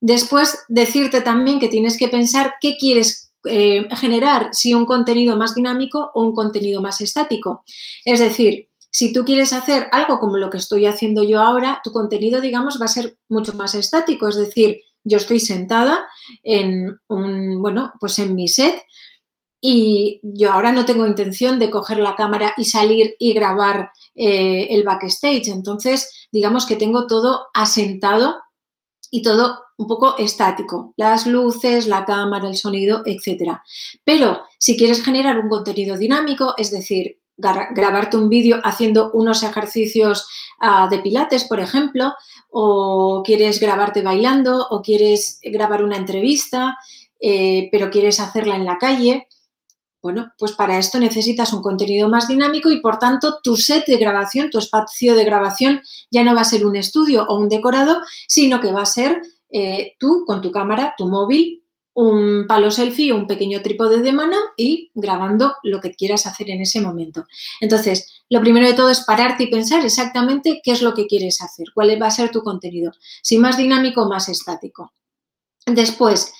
Después, 0.01 0.57
decirte 0.67 1.21
también 1.21 1.59
que 1.59 1.69
tienes 1.69 1.97
que 1.97 2.07
pensar 2.07 2.55
qué 2.59 2.75
quieres 2.77 3.31
eh, 3.45 3.87
generar, 3.95 4.49
si 4.51 4.73
un 4.73 4.85
contenido 4.85 5.37
más 5.37 5.55
dinámico 5.55 6.11
o 6.13 6.23
un 6.23 6.33
contenido 6.33 6.81
más 6.81 7.01
estático. 7.01 7.63
Es 8.03 8.19
decir, 8.19 8.69
si 8.89 9.13
tú 9.13 9.23
quieres 9.23 9.53
hacer 9.53 9.87
algo 9.91 10.19
como 10.19 10.37
lo 10.37 10.49
que 10.49 10.57
estoy 10.57 10.85
haciendo 10.87 11.23
yo 11.23 11.39
ahora, 11.39 11.81
tu 11.83 11.91
contenido, 11.91 12.41
digamos, 12.41 12.79
va 12.81 12.85
a 12.85 12.89
ser 12.89 13.17
mucho 13.29 13.53
más 13.53 13.75
estático. 13.75 14.27
Es 14.27 14.35
decir, 14.35 14.81
yo 15.03 15.17
estoy 15.17 15.39
sentada 15.39 16.07
en 16.43 16.99
un, 17.07 17.61
bueno, 17.61 17.93
pues 17.99 18.19
en 18.19 18.35
mi 18.35 18.47
set 18.47 18.83
y 19.61 20.19
yo 20.23 20.51
ahora 20.51 20.71
no 20.71 20.85
tengo 20.85 21.05
intención 21.05 21.59
de 21.59 21.69
coger 21.69 21.99
la 21.99 22.15
cámara 22.15 22.53
y 22.57 22.65
salir 22.65 23.15
y 23.19 23.33
grabar 23.33 23.91
eh, 24.15 24.67
el 24.71 24.83
backstage. 24.83 25.47
Entonces, 25.47 26.27
digamos 26.31 26.65
que 26.65 26.75
tengo 26.75 27.05
todo 27.05 27.47
asentado 27.53 28.39
y 29.11 29.21
todo 29.21 29.59
un 29.77 29.87
poco 29.87 30.17
estático, 30.17 30.93
las 30.95 31.27
luces, 31.27 31.85
la 31.85 32.05
cámara, 32.05 32.47
el 32.47 32.55
sonido, 32.55 33.03
etc. 33.05 33.57
Pero 34.03 34.41
si 34.57 34.77
quieres 34.77 35.03
generar 35.03 35.37
un 35.37 35.49
contenido 35.49 35.97
dinámico, 35.97 36.55
es 36.57 36.71
decir, 36.71 37.19
grabarte 37.37 38.17
un 38.17 38.29
vídeo 38.29 38.59
haciendo 38.63 39.11
unos 39.13 39.43
ejercicios 39.43 40.27
ah, 40.59 40.87
de 40.89 40.99
pilates, 40.99 41.43
por 41.43 41.59
ejemplo, 41.59 42.13
o 42.49 43.21
quieres 43.25 43.59
grabarte 43.59 44.01
bailando, 44.01 44.67
o 44.69 44.81
quieres 44.81 45.39
grabar 45.43 45.83
una 45.83 45.97
entrevista, 45.97 46.77
eh, 47.19 47.69
pero 47.71 47.89
quieres 47.89 48.19
hacerla 48.19 48.55
en 48.55 48.65
la 48.65 48.77
calle. 48.77 49.27
Bueno, 50.01 50.31
pues 50.37 50.53
para 50.53 50.79
esto 50.79 50.99
necesitas 50.99 51.53
un 51.53 51.61
contenido 51.61 52.09
más 52.09 52.27
dinámico 52.27 52.71
y 52.71 52.81
por 52.81 52.97
tanto 52.97 53.39
tu 53.43 53.55
set 53.55 53.85
de 53.85 53.97
grabación, 53.97 54.49
tu 54.49 54.57
espacio 54.57 55.15
de 55.15 55.23
grabación 55.23 55.81
ya 56.09 56.23
no 56.23 56.33
va 56.33 56.41
a 56.41 56.45
ser 56.45 56.65
un 56.65 56.75
estudio 56.75 57.25
o 57.27 57.37
un 57.37 57.49
decorado, 57.49 58.01
sino 58.27 58.59
que 58.59 58.71
va 58.71 58.81
a 58.81 58.85
ser 58.85 59.21
eh, 59.49 59.93
tú 59.99 60.23
con 60.25 60.41
tu 60.41 60.51
cámara, 60.51 60.95
tu 60.97 61.07
móvil 61.07 61.61
un 61.93 62.45
palo 62.47 62.71
selfie, 62.71 63.11
un 63.11 63.27
pequeño 63.27 63.61
trípode 63.61 64.01
de 64.01 64.13
mano 64.13 64.37
y 64.55 64.91
grabando 64.93 65.55
lo 65.63 65.81
que 65.81 65.93
quieras 65.93 66.25
hacer 66.25 66.49
en 66.49 66.61
ese 66.61 66.79
momento. 66.79 67.25
Entonces, 67.59 68.23
lo 68.29 68.39
primero 68.39 68.65
de 68.65 68.73
todo 68.73 68.89
es 68.89 69.01
pararte 69.01 69.43
y 69.43 69.51
pensar 69.51 69.83
exactamente 69.83 70.61
qué 70.63 70.71
es 70.71 70.81
lo 70.81 70.93
que 70.93 71.07
quieres 71.07 71.41
hacer, 71.41 71.67
cuál 71.73 72.01
va 72.01 72.07
a 72.07 72.11
ser 72.11 72.31
tu 72.31 72.43
contenido, 72.43 72.93
si 73.21 73.37
más 73.37 73.57
dinámico 73.57 74.03
o 74.03 74.09
más 74.09 74.29
estático. 74.29 74.93
Después, 75.65 76.33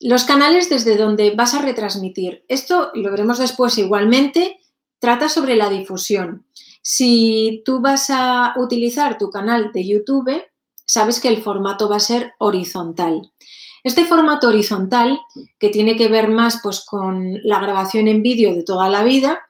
los 0.00 0.24
canales 0.24 0.68
desde 0.68 0.96
donde 0.96 1.30
vas 1.32 1.54
a 1.54 1.62
retransmitir. 1.62 2.44
Esto 2.48 2.90
lo 2.94 3.10
veremos 3.10 3.38
después 3.38 3.76
igualmente, 3.78 4.58
trata 4.98 5.28
sobre 5.28 5.56
la 5.56 5.68
difusión. 5.68 6.46
Si 6.82 7.62
tú 7.64 7.80
vas 7.80 8.08
a 8.10 8.54
utilizar 8.56 9.18
tu 9.18 9.30
canal 9.30 9.70
de 9.72 9.86
YouTube, 9.86 10.42
sabes 10.86 11.20
que 11.20 11.28
el 11.28 11.42
formato 11.42 11.88
va 11.88 11.96
a 11.96 12.00
ser 12.00 12.32
horizontal. 12.38 13.30
Este 13.82 14.04
formato 14.04 14.48
horizontal, 14.48 15.20
que 15.58 15.68
tiene 15.68 15.96
que 15.96 16.08
ver 16.08 16.28
más 16.28 16.60
pues, 16.62 16.84
con 16.84 17.38
la 17.44 17.60
grabación 17.60 18.08
en 18.08 18.22
vídeo 18.22 18.54
de 18.54 18.62
toda 18.62 18.88
la 18.88 19.02
vida, 19.02 19.40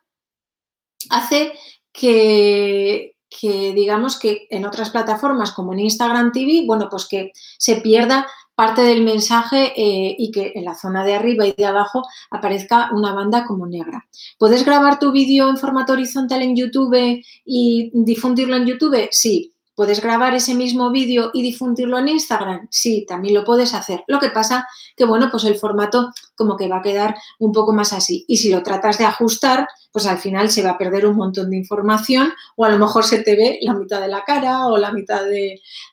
hace 1.09 1.53
que, 1.93 3.17
digamos 3.41 4.19
que 4.19 4.47
en 4.51 4.65
otras 4.65 4.91
plataformas 4.91 5.53
como 5.53 5.73
en 5.73 5.81
Instagram 5.81 6.33
TV, 6.33 6.65
bueno, 6.67 6.89
pues 6.91 7.07
que 7.07 7.33
se 7.59 7.77
pierda 7.77 8.27
parte 8.61 8.83
del 8.83 9.03
mensaje 9.03 9.73
eh, 9.75 10.15
y 10.19 10.31
que 10.31 10.53
en 10.55 10.67
la 10.67 10.75
zona 10.75 11.03
de 11.03 11.15
arriba 11.15 11.47
y 11.47 11.55
de 11.57 11.65
abajo 11.65 12.03
aparezca 12.31 12.91
una 12.93 13.15
banda 13.15 13.47
como 13.47 13.67
negra. 13.67 14.07
¿Puedes 14.39 14.67
grabar 14.67 14.99
tu 14.99 15.13
vídeo 15.13 15.49
en 15.49 15.57
formato 15.57 15.95
horizontal 15.95 16.43
en 16.43 16.55
YouTube 16.55 17.23
y 17.47 17.91
difundirlo 17.95 18.57
en 18.57 18.67
YouTube? 18.67 19.09
Sí, 19.13 19.55
¿Puedes 19.81 20.03
grabar 20.03 20.35
ese 20.35 20.55
mismo 20.55 20.91
vídeo 20.91 21.31
y 21.33 21.41
difundirlo 21.41 21.99
en 21.99 22.09
Instagram? 22.09 22.69
Sí, 22.71 23.07
también 23.09 23.33
lo 23.33 23.47
puedes 23.47 23.73
hacer. 23.73 24.05
Lo 24.09 24.19
que 24.19 24.29
pasa 24.29 24.69
que, 24.95 25.07
bueno, 25.07 25.31
pues 25.31 25.45
el 25.45 25.55
formato 25.55 26.13
como 26.35 26.59
que 26.59 26.69
va 26.69 26.81
a 26.81 26.83
quedar 26.83 27.17
un 27.39 27.51
poco 27.51 27.73
más 27.73 27.95
así. 27.95 28.27
Y 28.29 28.37
si 28.37 28.51
lo 28.51 28.63
tratas 28.63 28.99
de 28.99 29.07
ajustar, 29.07 29.67
pues 29.91 30.05
al 30.05 30.19
final 30.19 30.51
se 30.51 30.63
va 30.63 30.73
a 30.73 30.77
perder 30.77 31.07
un 31.07 31.17
montón 31.17 31.49
de 31.49 31.57
información 31.57 32.31
o 32.57 32.67
a 32.67 32.69
lo 32.69 32.79
mejor 32.79 33.05
se 33.05 33.23
te 33.23 33.35
ve 33.35 33.59
la 33.63 33.73
mitad 33.73 34.03
de 34.03 34.09
la 34.09 34.23
cara 34.23 34.67
o 34.67 34.77
la 34.77 34.93
mitad 34.93 35.23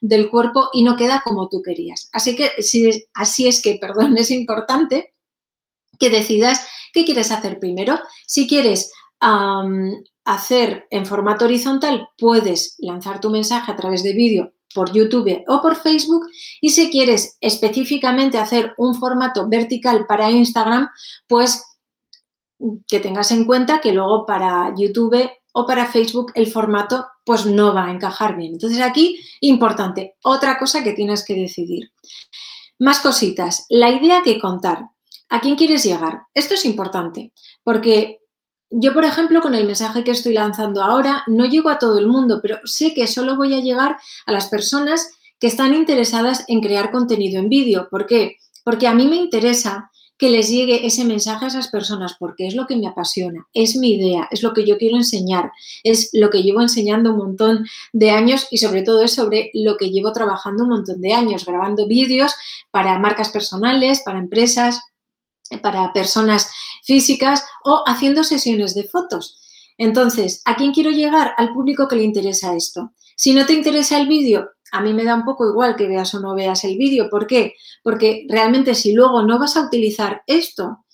del 0.01 0.29
cuerpo 0.29 0.67
y 0.73 0.83
no 0.83 0.97
queda 0.97 1.21
como 1.23 1.47
tú 1.47 1.61
querías. 1.61 2.09
Así 2.11 2.35
que 2.35 2.61
si, 2.61 3.05
así 3.13 3.47
es 3.47 3.61
que, 3.61 3.75
perdón, 3.79 4.17
es 4.17 4.31
importante 4.31 5.13
que 5.97 6.09
decidas 6.09 6.67
qué 6.91 7.05
quieres 7.05 7.31
hacer 7.31 7.57
primero. 7.57 7.97
Si 8.25 8.49
quieres 8.49 8.91
hacer 10.27 10.87
en 10.91 11.05
formato 11.05 11.45
horizontal, 11.45 12.09
puedes 12.17 12.75
lanzar 12.79 13.21
tu 13.21 13.29
mensaje 13.29 13.71
a 13.71 13.77
través 13.77 14.03
de 14.03 14.11
vídeo 14.11 14.53
por 14.75 14.91
YouTube 14.91 15.43
o 15.47 15.61
por 15.61 15.77
Facebook 15.77 16.27
y 16.59 16.71
si 16.71 16.91
quieres 16.91 17.37
específicamente 17.39 18.37
hacer 18.37 18.73
un 18.77 18.93
formato 18.95 19.47
vertical 19.47 20.05
para 20.05 20.29
Instagram, 20.29 20.89
pues 21.27 21.63
que 22.87 22.99
tengas 22.99 23.31
en 23.31 23.45
cuenta 23.45 23.79
que 23.79 23.93
luego 23.93 24.25
para 24.25 24.73
YouTube 24.75 25.29
o 25.53 25.65
para 25.65 25.85
Facebook 25.85 26.33
el 26.35 26.47
formato 26.47 27.05
pues 27.23 27.45
no 27.45 27.73
va 27.73 27.85
a 27.85 27.91
encajar 27.91 28.35
bien. 28.35 28.53
Entonces 28.53 28.81
aquí, 28.81 29.21
importante, 29.39 30.17
otra 30.23 30.59
cosa 30.59 30.83
que 30.83 30.91
tienes 30.91 31.23
que 31.23 31.35
decidir. 31.35 31.91
Más 32.79 32.99
cositas, 32.99 33.65
la 33.69 33.89
idea 33.91 34.23
que 34.23 34.39
contar. 34.39 34.89
¿A 35.29 35.41
quién 35.41 35.55
quieres 35.55 35.83
llegar? 35.83 36.23
Esto 36.33 36.53
es 36.53 36.65
importante 36.65 37.33
porque 37.63 38.19
yo, 38.69 38.93
por 38.93 39.05
ejemplo, 39.05 39.41
con 39.41 39.55
el 39.55 39.65
mensaje 39.65 40.03
que 40.03 40.11
estoy 40.11 40.33
lanzando 40.33 40.83
ahora, 40.83 41.23
no 41.27 41.45
llego 41.45 41.69
a 41.69 41.79
todo 41.79 41.97
el 41.99 42.07
mundo, 42.07 42.39
pero 42.41 42.59
sé 42.65 42.93
que 42.93 43.07
solo 43.07 43.35
voy 43.35 43.53
a 43.53 43.61
llegar 43.61 43.97
a 44.25 44.31
las 44.31 44.47
personas 44.47 45.11
que 45.39 45.47
están 45.47 45.73
interesadas 45.73 46.43
en 46.47 46.61
crear 46.61 46.91
contenido 46.91 47.39
en 47.39 47.49
vídeo. 47.49 47.87
¿Por 47.89 48.07
qué? 48.07 48.37
Porque 48.63 48.87
a 48.87 48.93
mí 48.93 49.07
me 49.07 49.15
interesa 49.15 49.91
que 50.17 50.29
les 50.29 50.49
llegue 50.49 50.85
ese 50.85 51.05
mensaje 51.05 51.45
a 51.45 51.47
esas 51.47 51.67
personas, 51.67 52.15
porque 52.19 52.47
es 52.47 52.55
lo 52.55 52.65
que 52.65 52.75
me 52.75 52.87
apasiona, 52.87 53.47
es 53.53 53.75
mi 53.75 53.93
idea, 53.93 54.27
es 54.31 54.41
lo 54.41 54.51
que 54.53 54.65
yo 54.65 54.77
quiero 54.77 54.97
enseñar, 54.97 55.51
es 55.83 56.09
lo 56.11 56.31
que 56.31 56.41
llevo 56.41 56.61
enseñando 56.61 57.11
un 57.11 57.17
montón 57.17 57.67
de 57.93 58.09
años 58.09 58.47
y 58.49 58.57
sobre 58.57 58.81
todo 58.81 59.03
es 59.03 59.13
sobre 59.13 59.51
lo 59.53 59.77
que 59.77 59.91
llevo 59.91 60.11
trabajando 60.11 60.63
un 60.63 60.69
montón 60.69 61.01
de 61.01 61.13
años, 61.13 61.45
grabando 61.45 61.87
vídeos 61.87 62.33
para 62.71 62.97
marcas 62.97 63.29
personales, 63.29 64.01
para 64.03 64.17
empresas, 64.17 64.81
para 65.61 65.93
personas 65.93 66.49
físicas 66.83 67.43
o 67.63 67.83
haciendo 67.85 68.23
sesiones 68.23 68.75
de 68.75 68.83
fotos. 68.83 69.39
Entonces, 69.77 70.41
¿a 70.45 70.55
quién 70.55 70.73
quiero 70.73 70.91
llegar? 70.91 71.33
Al 71.37 71.53
público 71.53 71.87
que 71.87 71.95
le 71.95 72.03
interesa 72.03 72.55
esto. 72.55 72.93
Si 73.15 73.33
no 73.33 73.45
te 73.45 73.53
interesa 73.53 73.99
el 73.99 74.07
vídeo, 74.07 74.49
a 74.71 74.81
mí 74.81 74.93
me 74.93 75.03
da 75.03 75.15
un 75.15 75.23
poco 75.23 75.47
igual 75.47 75.75
que 75.75 75.87
veas 75.87 76.13
o 76.13 76.19
no 76.19 76.35
veas 76.35 76.63
el 76.63 76.77
vídeo. 76.77 77.09
¿Por 77.09 77.27
qué? 77.27 77.53
Porque 77.83 78.25
realmente 78.29 78.75
si 78.75 78.93
luego 78.93 79.21
no 79.21 79.39
vas 79.39 79.55
a 79.55 79.61
utilizar 79.61 80.23
esto, 80.27 80.85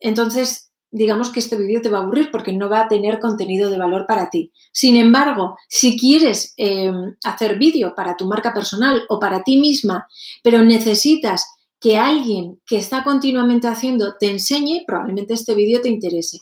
entonces 0.00 0.72
digamos 0.90 1.30
que 1.30 1.40
este 1.40 1.56
vídeo 1.56 1.82
te 1.82 1.88
va 1.88 1.98
a 1.98 2.02
aburrir 2.02 2.30
porque 2.30 2.52
no 2.52 2.68
va 2.68 2.82
a 2.82 2.88
tener 2.88 3.18
contenido 3.18 3.68
de 3.68 3.78
valor 3.78 4.06
para 4.06 4.30
ti. 4.30 4.52
Sin 4.72 4.96
embargo, 4.96 5.56
si 5.68 5.98
quieres 5.98 6.54
eh, 6.56 6.92
hacer 7.24 7.58
vídeo 7.58 7.94
para 7.96 8.16
tu 8.16 8.26
marca 8.26 8.54
personal 8.54 9.02
o 9.08 9.18
para 9.18 9.42
ti 9.42 9.58
misma, 9.58 10.06
pero 10.44 10.62
necesitas 10.62 11.44
que 11.84 11.98
alguien 11.98 12.62
que 12.64 12.78
está 12.78 13.04
continuamente 13.04 13.68
haciendo 13.68 14.14
te 14.18 14.30
enseñe, 14.30 14.84
probablemente 14.86 15.34
este 15.34 15.54
vídeo 15.54 15.82
te 15.82 15.90
interese. 15.90 16.38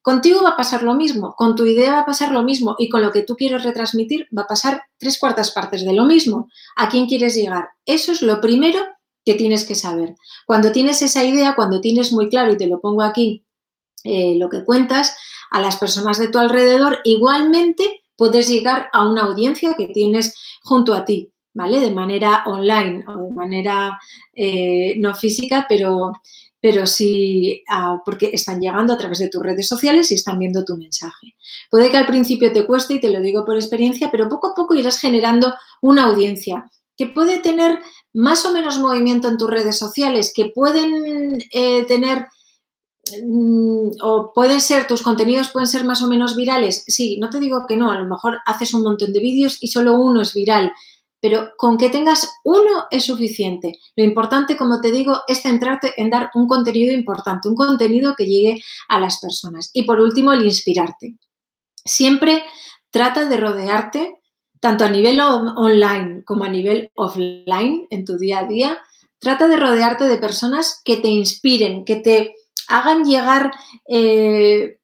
Contigo 0.00 0.42
va 0.42 0.50
a 0.52 0.56
pasar 0.56 0.82
lo 0.82 0.94
mismo, 0.94 1.34
con 1.36 1.54
tu 1.54 1.66
idea 1.66 1.92
va 1.92 2.00
a 2.00 2.06
pasar 2.06 2.32
lo 2.32 2.42
mismo 2.42 2.76
y 2.78 2.88
con 2.88 3.02
lo 3.02 3.12
que 3.12 3.20
tú 3.20 3.36
quieres 3.36 3.62
retransmitir 3.62 4.26
va 4.34 4.44
a 4.44 4.46
pasar 4.46 4.84
tres 4.96 5.18
cuartas 5.18 5.50
partes 5.50 5.84
de 5.84 5.92
lo 5.92 6.06
mismo. 6.06 6.48
¿A 6.76 6.88
quién 6.88 7.06
quieres 7.08 7.34
llegar? 7.34 7.68
Eso 7.84 8.10
es 8.10 8.22
lo 8.22 8.40
primero 8.40 8.80
que 9.22 9.34
tienes 9.34 9.66
que 9.66 9.74
saber. 9.74 10.14
Cuando 10.46 10.72
tienes 10.72 11.02
esa 11.02 11.22
idea, 11.24 11.54
cuando 11.54 11.82
tienes 11.82 12.10
muy 12.10 12.30
claro, 12.30 12.54
y 12.54 12.56
te 12.56 12.66
lo 12.66 12.80
pongo 12.80 13.02
aquí, 13.02 13.44
eh, 14.02 14.36
lo 14.38 14.48
que 14.48 14.64
cuentas, 14.64 15.14
a 15.50 15.60
las 15.60 15.76
personas 15.76 16.18
de 16.18 16.28
tu 16.28 16.38
alrededor, 16.38 17.00
igualmente 17.04 18.02
puedes 18.16 18.48
llegar 18.48 18.88
a 18.94 19.06
una 19.06 19.24
audiencia 19.24 19.74
que 19.76 19.88
tienes 19.88 20.34
junto 20.62 20.94
a 20.94 21.04
ti. 21.04 21.34
¿Vale? 21.56 21.80
De 21.80 21.90
manera 21.90 22.44
online 22.46 23.02
o 23.08 23.28
de 23.28 23.30
manera 23.34 23.98
eh, 24.34 24.94
no 24.98 25.14
física, 25.14 25.64
pero, 25.66 26.12
pero 26.60 26.86
sí 26.86 27.62
ah, 27.68 28.02
porque 28.04 28.30
están 28.32 28.60
llegando 28.60 28.92
a 28.92 28.98
través 28.98 29.18
de 29.20 29.30
tus 29.30 29.42
redes 29.42 29.66
sociales 29.66 30.10
y 30.12 30.16
están 30.16 30.38
viendo 30.38 30.64
tu 30.66 30.76
mensaje. 30.76 31.34
Puede 31.70 31.90
que 31.90 31.96
al 31.96 32.06
principio 32.06 32.52
te 32.52 32.66
cueste, 32.66 32.94
y 32.94 33.00
te 33.00 33.10
lo 33.10 33.20
digo 33.20 33.44
por 33.46 33.56
experiencia, 33.56 34.10
pero 34.10 34.28
poco 34.28 34.48
a 34.48 34.54
poco 34.54 34.74
irás 34.74 35.00
generando 35.00 35.54
una 35.80 36.04
audiencia 36.04 36.70
que 36.94 37.06
puede 37.06 37.38
tener 37.38 37.78
más 38.12 38.44
o 38.44 38.52
menos 38.52 38.78
movimiento 38.78 39.28
en 39.28 39.38
tus 39.38 39.50
redes 39.50 39.78
sociales, 39.78 40.32
que 40.34 40.52
pueden 40.54 41.38
eh, 41.52 41.84
tener 41.86 42.26
mm, 43.24 43.88
o 44.02 44.32
pueden 44.34 44.60
ser, 44.60 44.86
tus 44.86 45.02
contenidos 45.02 45.48
pueden 45.48 45.68
ser 45.68 45.84
más 45.84 46.02
o 46.02 46.06
menos 46.06 46.36
virales. 46.36 46.84
Sí, 46.86 47.16
no 47.18 47.30
te 47.30 47.40
digo 47.40 47.64
que 47.66 47.76
no, 47.78 47.90
a 47.90 47.98
lo 47.98 48.06
mejor 48.06 48.40
haces 48.44 48.74
un 48.74 48.82
montón 48.82 49.14
de 49.14 49.20
vídeos 49.20 49.56
y 49.62 49.68
solo 49.68 49.94
uno 49.94 50.20
es 50.20 50.34
viral, 50.34 50.70
pero 51.20 51.50
con 51.56 51.78
que 51.78 51.88
tengas 51.88 52.34
uno 52.44 52.84
es 52.90 53.04
suficiente. 53.04 53.78
Lo 53.96 54.04
importante, 54.04 54.56
como 54.56 54.80
te 54.80 54.90
digo, 54.90 55.22
es 55.26 55.42
centrarte 55.42 55.94
en 55.96 56.10
dar 56.10 56.30
un 56.34 56.46
contenido 56.46 56.92
importante, 56.92 57.48
un 57.48 57.54
contenido 57.54 58.14
que 58.16 58.26
llegue 58.26 58.62
a 58.88 59.00
las 59.00 59.20
personas. 59.20 59.70
Y 59.72 59.82
por 59.82 60.00
último, 60.00 60.32
el 60.32 60.44
inspirarte. 60.44 61.16
Siempre 61.84 62.44
trata 62.90 63.26
de 63.26 63.36
rodearte, 63.36 64.20
tanto 64.60 64.84
a 64.84 64.90
nivel 64.90 65.20
online 65.20 66.24
como 66.24 66.44
a 66.44 66.48
nivel 66.48 66.90
offline, 66.94 67.86
en 67.90 68.04
tu 68.04 68.16
día 68.18 68.40
a 68.40 68.46
día, 68.46 68.78
trata 69.18 69.48
de 69.48 69.56
rodearte 69.56 70.04
de 70.04 70.18
personas 70.18 70.80
que 70.84 70.96
te 70.96 71.08
inspiren, 71.08 71.84
que 71.84 71.96
te 71.96 72.34
hagan 72.68 73.04
llegar 73.04 73.52
eh, 73.88 74.75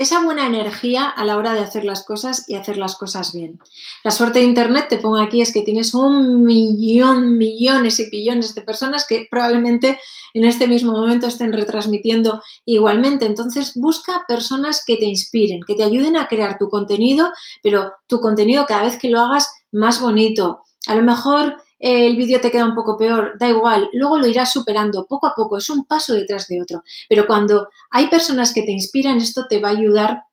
esa 0.00 0.24
buena 0.24 0.46
energía 0.46 1.10
a 1.10 1.26
la 1.26 1.36
hora 1.36 1.52
de 1.52 1.60
hacer 1.60 1.84
las 1.84 2.04
cosas 2.04 2.48
y 2.48 2.54
hacer 2.54 2.78
las 2.78 2.96
cosas 2.96 3.34
bien. 3.34 3.60
La 4.02 4.10
suerte 4.10 4.38
de 4.38 4.46
Internet, 4.46 4.86
te 4.88 4.96
pongo 4.96 5.18
aquí, 5.18 5.42
es 5.42 5.52
que 5.52 5.60
tienes 5.60 5.92
un 5.92 6.42
millón, 6.42 7.36
millones 7.36 8.00
y 8.00 8.08
billones 8.08 8.54
de 8.54 8.62
personas 8.62 9.06
que 9.06 9.28
probablemente 9.30 10.00
en 10.32 10.44
este 10.46 10.66
mismo 10.66 10.92
momento 10.92 11.26
estén 11.26 11.52
retransmitiendo 11.52 12.42
igualmente. 12.64 13.26
Entonces, 13.26 13.74
busca 13.74 14.24
personas 14.26 14.82
que 14.86 14.96
te 14.96 15.04
inspiren, 15.04 15.60
que 15.66 15.74
te 15.74 15.84
ayuden 15.84 16.16
a 16.16 16.28
crear 16.28 16.56
tu 16.56 16.70
contenido, 16.70 17.30
pero 17.62 17.92
tu 18.06 18.20
contenido 18.20 18.64
cada 18.64 18.84
vez 18.84 18.98
que 18.98 19.10
lo 19.10 19.20
hagas 19.20 19.52
más 19.70 20.00
bonito. 20.00 20.62
A 20.86 20.94
lo 20.94 21.02
mejor 21.02 21.56
el 21.80 22.14
vídeo 22.14 22.40
te 22.40 22.50
queda 22.50 22.66
un 22.66 22.74
poco 22.74 22.96
peor, 22.96 23.36
da 23.38 23.48
igual, 23.48 23.88
luego 23.94 24.18
lo 24.18 24.26
irás 24.26 24.52
superando 24.52 25.06
poco 25.06 25.26
a 25.26 25.34
poco, 25.34 25.56
es 25.56 25.70
un 25.70 25.86
paso 25.86 26.14
detrás 26.14 26.46
de 26.46 26.60
otro. 26.60 26.84
Pero 27.08 27.26
cuando 27.26 27.70
hay 27.90 28.08
personas 28.08 28.52
que 28.52 28.62
te 28.62 28.70
inspiran, 28.70 29.16
esto 29.16 29.46
te 29.48 29.60
va 29.60 29.68
a 29.68 29.72
ayudar 29.72 30.24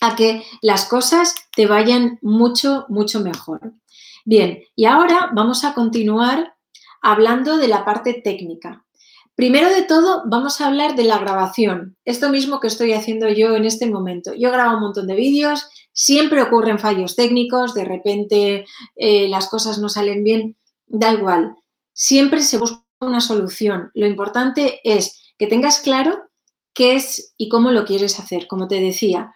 a 0.00 0.14
que 0.14 0.44
las 0.62 0.84
cosas 0.86 1.34
te 1.54 1.66
vayan 1.66 2.18
mucho, 2.22 2.86
mucho 2.88 3.20
mejor. 3.20 3.72
Bien, 4.24 4.62
y 4.76 4.84
ahora 4.84 5.30
vamos 5.34 5.64
a 5.64 5.74
continuar 5.74 6.54
hablando 7.02 7.56
de 7.56 7.68
la 7.68 7.84
parte 7.84 8.14
técnica. 8.24 8.84
Primero 9.34 9.68
de 9.68 9.82
todo, 9.82 10.22
vamos 10.26 10.60
a 10.60 10.68
hablar 10.68 10.96
de 10.96 11.04
la 11.04 11.18
grabación. 11.18 11.96
Esto 12.04 12.30
mismo 12.30 12.58
que 12.58 12.68
estoy 12.68 12.92
haciendo 12.94 13.28
yo 13.28 13.54
en 13.54 13.66
este 13.66 13.86
momento. 13.86 14.32
Yo 14.34 14.50
grabo 14.50 14.76
un 14.76 14.82
montón 14.82 15.06
de 15.06 15.14
vídeos, 15.14 15.68
siempre 15.92 16.42
ocurren 16.42 16.78
fallos 16.78 17.16
técnicos, 17.16 17.74
de 17.74 17.84
repente 17.84 18.64
eh, 18.96 19.28
las 19.28 19.48
cosas 19.48 19.78
no 19.78 19.88
salen 19.88 20.24
bien 20.24 20.56
da 20.86 21.12
igual, 21.12 21.56
siempre 21.92 22.42
se 22.42 22.58
busca 22.58 22.84
una 23.00 23.20
solución. 23.20 23.90
Lo 23.94 24.06
importante 24.06 24.80
es 24.84 25.32
que 25.38 25.46
tengas 25.46 25.80
claro 25.80 26.30
qué 26.74 26.94
es 26.94 27.34
y 27.36 27.48
cómo 27.48 27.70
lo 27.70 27.84
quieres 27.84 28.18
hacer, 28.18 28.46
como 28.46 28.68
te 28.68 28.80
decía. 28.80 29.32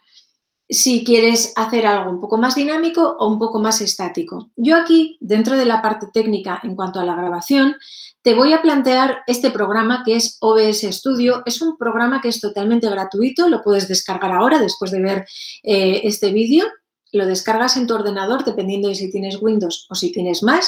Si 0.68 1.04
quieres 1.04 1.52
hacer 1.56 1.84
algo 1.84 2.10
un 2.10 2.20
poco 2.20 2.36
más 2.36 2.54
dinámico 2.54 3.16
o 3.18 3.26
un 3.26 3.38
poco 3.40 3.58
más 3.58 3.80
estático. 3.80 4.50
Yo 4.56 4.76
aquí, 4.76 5.18
dentro 5.20 5.56
de 5.56 5.64
la 5.64 5.82
parte 5.82 6.06
técnica 6.12 6.60
en 6.62 6.76
cuanto 6.76 7.00
a 7.00 7.04
la 7.04 7.16
grabación, 7.16 7.74
te 8.22 8.34
voy 8.34 8.52
a 8.52 8.62
plantear 8.62 9.22
este 9.26 9.50
programa 9.50 10.02
que 10.04 10.14
es 10.16 10.36
OBS 10.40 10.82
Studio. 10.92 11.42
Es 11.44 11.60
un 11.60 11.76
programa 11.76 12.20
que 12.20 12.28
es 12.28 12.40
totalmente 12.40 12.88
gratuito, 12.88 13.48
lo 13.48 13.62
puedes 13.62 13.88
descargar 13.88 14.32
ahora 14.32 14.60
después 14.60 14.90
de 14.92 15.00
ver 15.00 15.26
eh, 15.62 16.02
este 16.04 16.30
vídeo 16.30 16.66
lo 17.12 17.26
descargas 17.26 17.76
en 17.76 17.86
tu 17.86 17.94
ordenador 17.94 18.44
dependiendo 18.44 18.88
de 18.88 18.94
si 18.94 19.10
tienes 19.10 19.40
Windows 19.40 19.86
o 19.90 19.94
si 19.94 20.12
tienes 20.12 20.42
Mac, 20.42 20.64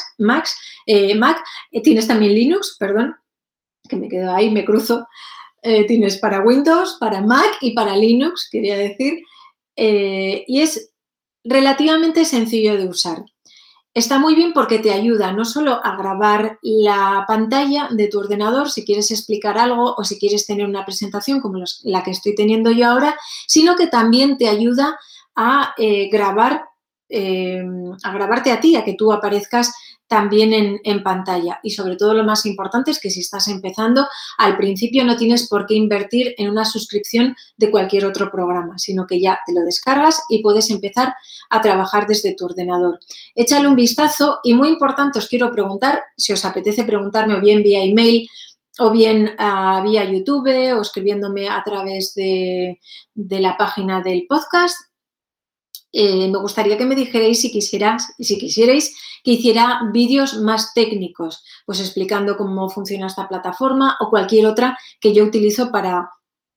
eh, 0.87 1.15
Mac 1.15 1.43
eh, 1.71 1.83
tienes 1.83 2.07
también 2.07 2.35
Linux, 2.35 2.77
perdón, 2.79 3.17
que 3.89 3.97
me 3.97 4.09
quedo 4.09 4.35
ahí, 4.35 4.51
me 4.51 4.65
cruzo. 4.65 5.07
Eh, 5.63 5.85
tienes 5.87 6.19
para 6.19 6.41
Windows, 6.41 6.97
para 6.99 7.21
Mac 7.21 7.59
y 7.61 7.73
para 7.73 7.97
Linux, 7.97 8.49
quería 8.51 8.77
decir, 8.77 9.23
y 9.77 10.61
es 10.61 10.91
relativamente 11.45 12.25
sencillo 12.25 12.77
de 12.77 12.89
usar. 12.89 13.25
Está 13.95 14.19
muy 14.19 14.35
bien 14.35 14.55
porque 14.55 14.79
te 14.79 14.91
ayuda 14.91 15.33
no 15.33 15.45
solo 15.45 15.79
a 15.85 15.97
grabar 15.97 16.59
la 16.63 17.25
pantalla 17.29 17.89
de 17.91 18.09
tu 18.09 18.21
ordenador 18.21 18.71
si 18.71 18.87
quieres 18.87 19.11
explicar 19.11 19.59
algo 19.59 19.95
o 19.95 20.03
si 20.03 20.19
quieres 20.19 20.47
tener 20.47 20.67
una 20.67 20.87
presentación 20.87 21.41
como 21.41 21.63
la 21.83 22.03
que 22.03 22.11
estoy 22.11 22.35
teniendo 22.35 22.71
yo 22.71 22.89
ahora, 22.89 23.15
sino 23.47 23.77
que 23.77 23.89
también 23.89 24.39
te 24.39 24.49
ayuda 24.49 24.99
a 25.37 25.75
eh, 25.79 26.09
grabar, 26.11 26.65
eh, 27.09 27.62
a 28.03 28.12
grabarte 28.12 28.51
a 28.51 28.61
ti, 28.61 28.77
a 28.77 28.85
que 28.85 28.95
tú 28.95 29.12
aparezcas 29.12 29.73
también 30.12 30.79
en, 30.85 31.03
pantalla. 31.03 31.59
Y 31.62 31.71
sobre 31.71 31.97
todo 31.97 32.12
lo 32.12 32.23
más 32.23 32.45
importante 32.45 32.91
es 32.91 33.01
que 33.01 33.09
si 33.09 33.21
estás 33.21 33.49
empezando, 33.49 34.07
al 34.37 34.59
principio 34.59 35.05
no 35.05 35.17
tienes 35.17 35.49
por 35.49 35.65
qué 35.65 35.73
invertir 35.73 36.35
en 36.37 36.51
una 36.51 36.67
suscripción 36.67 37.35
de 37.57 37.71
cualquier 37.71 38.05
otro 38.05 38.31
programa, 38.31 38.79
sino 38.79 39.07
que 39.07 39.19
ya 39.19 39.41
te 39.47 39.55
lo 39.55 39.62
descargas 39.62 40.21
y 40.29 40.43
puedes 40.43 40.69
empezar 40.69 41.15
a 41.49 41.63
trabajar 41.63 42.06
desde 42.06 42.35
tu 42.35 42.45
ordenador. 42.45 42.99
Échale 43.35 43.67
un 43.67 43.75
vistazo 43.75 44.41
y 44.43 44.52
muy 44.52 44.69
importante 44.69 45.19
os 45.19 45.28
quiero 45.28 45.50
preguntar, 45.50 46.02
si 46.15 46.35
os 46.35 46.45
apetece 46.45 46.85
preguntarme 46.85 47.35
o 47.35 47.41
bien 47.41 47.63
vía 47.63 47.83
email, 47.83 48.28
o 48.80 48.91
bien 48.91 49.30
uh, 49.39 49.83
vía 49.83 50.04
YouTube 50.04 50.75
o 50.76 50.83
escribiéndome 50.83 51.49
a 51.49 51.63
través 51.65 52.15
de, 52.15 52.78
de 53.15 53.41
la 53.41 53.56
página 53.56 54.02
del 54.02 54.26
podcast, 54.28 54.76
eh, 55.93 56.28
me 56.28 56.39
gustaría 56.39 56.78
que 56.78 56.87
me 56.87 56.95
dijerais 56.95 57.41
si, 57.41 57.52
quisieras, 57.52 58.15
si 58.19 58.39
quisierais 58.39 58.95
que 59.23 59.33
hiciera 59.33 59.83
vídeos 59.93 60.39
más 60.39 60.73
técnicos, 60.75 61.45
pues 61.67 61.81
explicando 61.81 62.37
cómo 62.37 62.69
funciona 62.69 63.07
esta 63.07 63.28
plataforma 63.28 63.97
o 64.00 64.11
cualquier 64.11 64.47
otra 64.47 64.78
que 65.00 65.13
yo 65.13 65.25
utilizo 65.25 65.71
para 65.71 66.11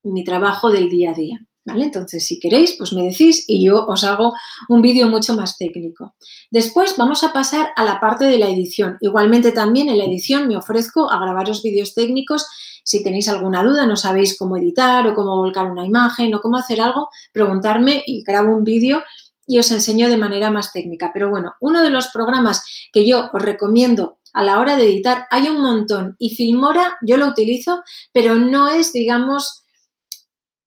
mi 0.04 0.24
trabajo 0.24 0.72
del 0.72 0.90
día 0.90 1.12
a 1.12 1.14
día. 1.14 1.40
¿Vale? 1.68 1.86
Entonces, 1.86 2.24
si 2.24 2.40
queréis, 2.40 2.76
pues 2.78 2.94
me 2.94 3.02
decís 3.02 3.44
y 3.48 3.66
yo 3.66 3.88
os 3.88 4.04
hago 4.04 4.36
un 4.70 4.84
vídeo 4.84 5.10
mucho 5.10 5.34
más 5.34 5.58
técnico. 5.58 6.14
Después 6.52 6.96
vamos 6.96 7.24
a 7.24 7.34
pasar 7.34 7.70
a 7.76 7.84
la 7.84 8.00
parte 8.00 8.26
de 8.26 8.38
la 8.38 8.48
edición. 8.48 8.98
Igualmente 9.02 9.52
también 9.52 9.90
en 9.90 9.98
la 9.98 10.06
edición 10.06 10.48
me 10.48 10.58
ofrezco 10.58 11.10
a 11.10 11.20
grabaros 11.20 11.64
vídeos 11.64 11.96
técnicos. 11.96 12.46
Si 12.84 13.04
tenéis 13.04 13.30
alguna 13.30 13.64
duda, 13.64 13.88
no 13.88 13.96
sabéis 13.96 14.38
cómo 14.38 14.58
editar 14.58 15.08
o 15.08 15.16
cómo 15.16 15.38
volcar 15.38 15.72
una 15.72 15.84
imagen 15.84 16.36
o 16.36 16.40
cómo 16.40 16.58
hacer 16.58 16.80
algo, 16.80 17.10
preguntarme 17.32 18.04
y 18.06 18.22
grabo 18.22 18.56
un 18.56 18.64
vídeo 18.64 19.02
y 19.48 19.60
os 19.60 19.72
enseño 19.72 20.10
de 20.10 20.18
manera 20.18 20.52
más 20.52 20.74
técnica. 20.74 21.12
Pero 21.14 21.30
bueno, 21.30 21.54
uno 21.60 21.82
de 21.82 21.90
los 21.90 22.08
programas 22.08 22.64
que 22.92 23.06
yo 23.06 23.30
os 23.34 23.42
recomiendo 23.42 24.20
a 24.34 24.44
la 24.44 24.60
hora 24.60 24.76
de 24.76 24.84
editar, 24.84 25.28
hay 25.32 25.48
un 25.48 25.62
montón 25.62 26.16
y 26.20 26.36
Filmora 26.36 26.98
yo 27.02 27.18
lo 27.18 27.28
utilizo, 27.28 27.84
pero 28.12 28.36
no 28.36 28.68
es, 28.68 28.92
digamos, 28.92 29.64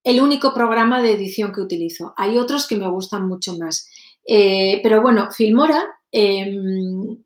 el 0.03 0.23
único 0.23 0.55
programa 0.55 1.03
de 1.03 1.13
edición 1.13 1.53
que 1.53 1.61
utilizo. 1.61 2.15
Hay 2.17 2.39
otros 2.39 2.67
que 2.67 2.77
me 2.77 2.89
gustan 2.89 3.29
mucho 3.29 3.59
más. 3.59 3.89
Eh, 4.25 4.81
pero 4.83 5.03
bueno, 5.03 5.31
Filmora, 5.31 5.87
em, 6.11 7.19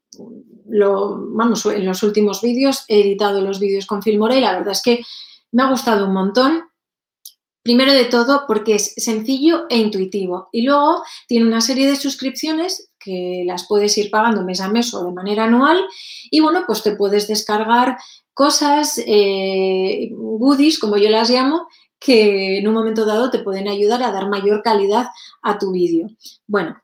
vamos, 1.34 1.66
en 1.66 1.86
los 1.86 2.02
últimos 2.02 2.42
vídeos 2.42 2.84
he 2.88 3.00
editado 3.00 3.40
los 3.40 3.60
vídeos 3.60 3.86
con 3.86 4.02
Filmora 4.02 4.36
y 4.36 4.40
la 4.40 4.52
verdad 4.52 4.72
es 4.72 4.82
que 4.82 5.04
me 5.52 5.62
ha 5.62 5.70
gustado 5.70 6.06
un 6.06 6.14
montón. 6.14 6.64
Primero 7.62 7.92
de 7.92 8.06
todo 8.06 8.44
porque 8.48 8.74
es 8.74 8.92
sencillo 8.96 9.66
e 9.70 9.78
intuitivo 9.78 10.48
y 10.50 10.62
luego 10.62 11.02
tiene 11.28 11.46
una 11.46 11.60
serie 11.60 11.86
de 11.86 11.94
suscripciones 11.94 12.90
que 12.98 13.44
las 13.46 13.66
puedes 13.68 13.96
ir 13.98 14.10
pagando 14.10 14.44
mes 14.44 14.60
a 14.60 14.68
mes 14.68 14.92
o 14.94 15.04
de 15.04 15.12
manera 15.12 15.44
anual 15.44 15.84
y 16.30 16.40
bueno, 16.40 16.64
pues 16.66 16.82
te 16.82 16.96
puedes 16.96 17.28
descargar 17.28 17.98
cosas, 18.34 19.00
eh, 19.06 20.08
goodies 20.12 20.78
como 20.78 20.96
yo 20.96 21.08
las 21.08 21.30
llamo, 21.30 21.68
que 22.00 22.58
en 22.58 22.66
un 22.66 22.74
momento 22.74 23.04
dado 23.04 23.30
te 23.30 23.38
pueden 23.38 23.68
ayudar 23.68 24.02
a 24.02 24.10
dar 24.10 24.28
mayor 24.28 24.62
calidad 24.62 25.06
a 25.42 25.58
tu 25.58 25.70
vídeo. 25.70 26.08
Bueno, 26.48 26.82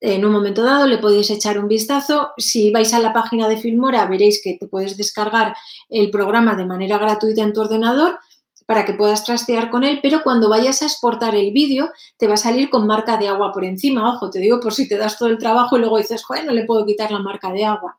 en 0.00 0.24
un 0.24 0.32
momento 0.32 0.62
dado 0.62 0.86
le 0.86 0.98
podéis 0.98 1.30
echar 1.30 1.58
un 1.58 1.68
vistazo. 1.68 2.30
Si 2.36 2.70
vais 2.70 2.92
a 2.94 3.00
la 3.00 3.12
página 3.12 3.48
de 3.48 3.56
Filmora 3.56 4.06
veréis 4.06 4.40
que 4.42 4.58
te 4.58 4.68
puedes 4.68 4.96
descargar 4.96 5.56
el 5.88 6.10
programa 6.10 6.54
de 6.54 6.66
manera 6.66 6.98
gratuita 6.98 7.42
en 7.42 7.52
tu 7.52 7.62
ordenador 7.62 8.18
para 8.68 8.84
que 8.84 8.92
puedas 8.92 9.24
trastear 9.24 9.70
con 9.70 9.82
él, 9.82 10.00
pero 10.02 10.22
cuando 10.22 10.50
vayas 10.50 10.82
a 10.82 10.84
exportar 10.84 11.34
el 11.34 11.52
vídeo 11.52 11.90
te 12.18 12.26
va 12.28 12.34
a 12.34 12.36
salir 12.36 12.68
con 12.68 12.86
marca 12.86 13.16
de 13.16 13.26
agua 13.26 13.50
por 13.50 13.64
encima. 13.64 14.12
Ojo, 14.12 14.28
te 14.28 14.40
digo 14.40 14.60
por 14.60 14.74
si 14.74 14.86
te 14.86 14.98
das 14.98 15.16
todo 15.16 15.30
el 15.30 15.38
trabajo 15.38 15.78
y 15.78 15.80
luego 15.80 15.96
dices, 15.96 16.22
joder, 16.22 16.44
no 16.44 16.52
le 16.52 16.66
puedo 16.66 16.84
quitar 16.84 17.10
la 17.10 17.18
marca 17.18 17.50
de 17.50 17.64
agua. 17.64 17.98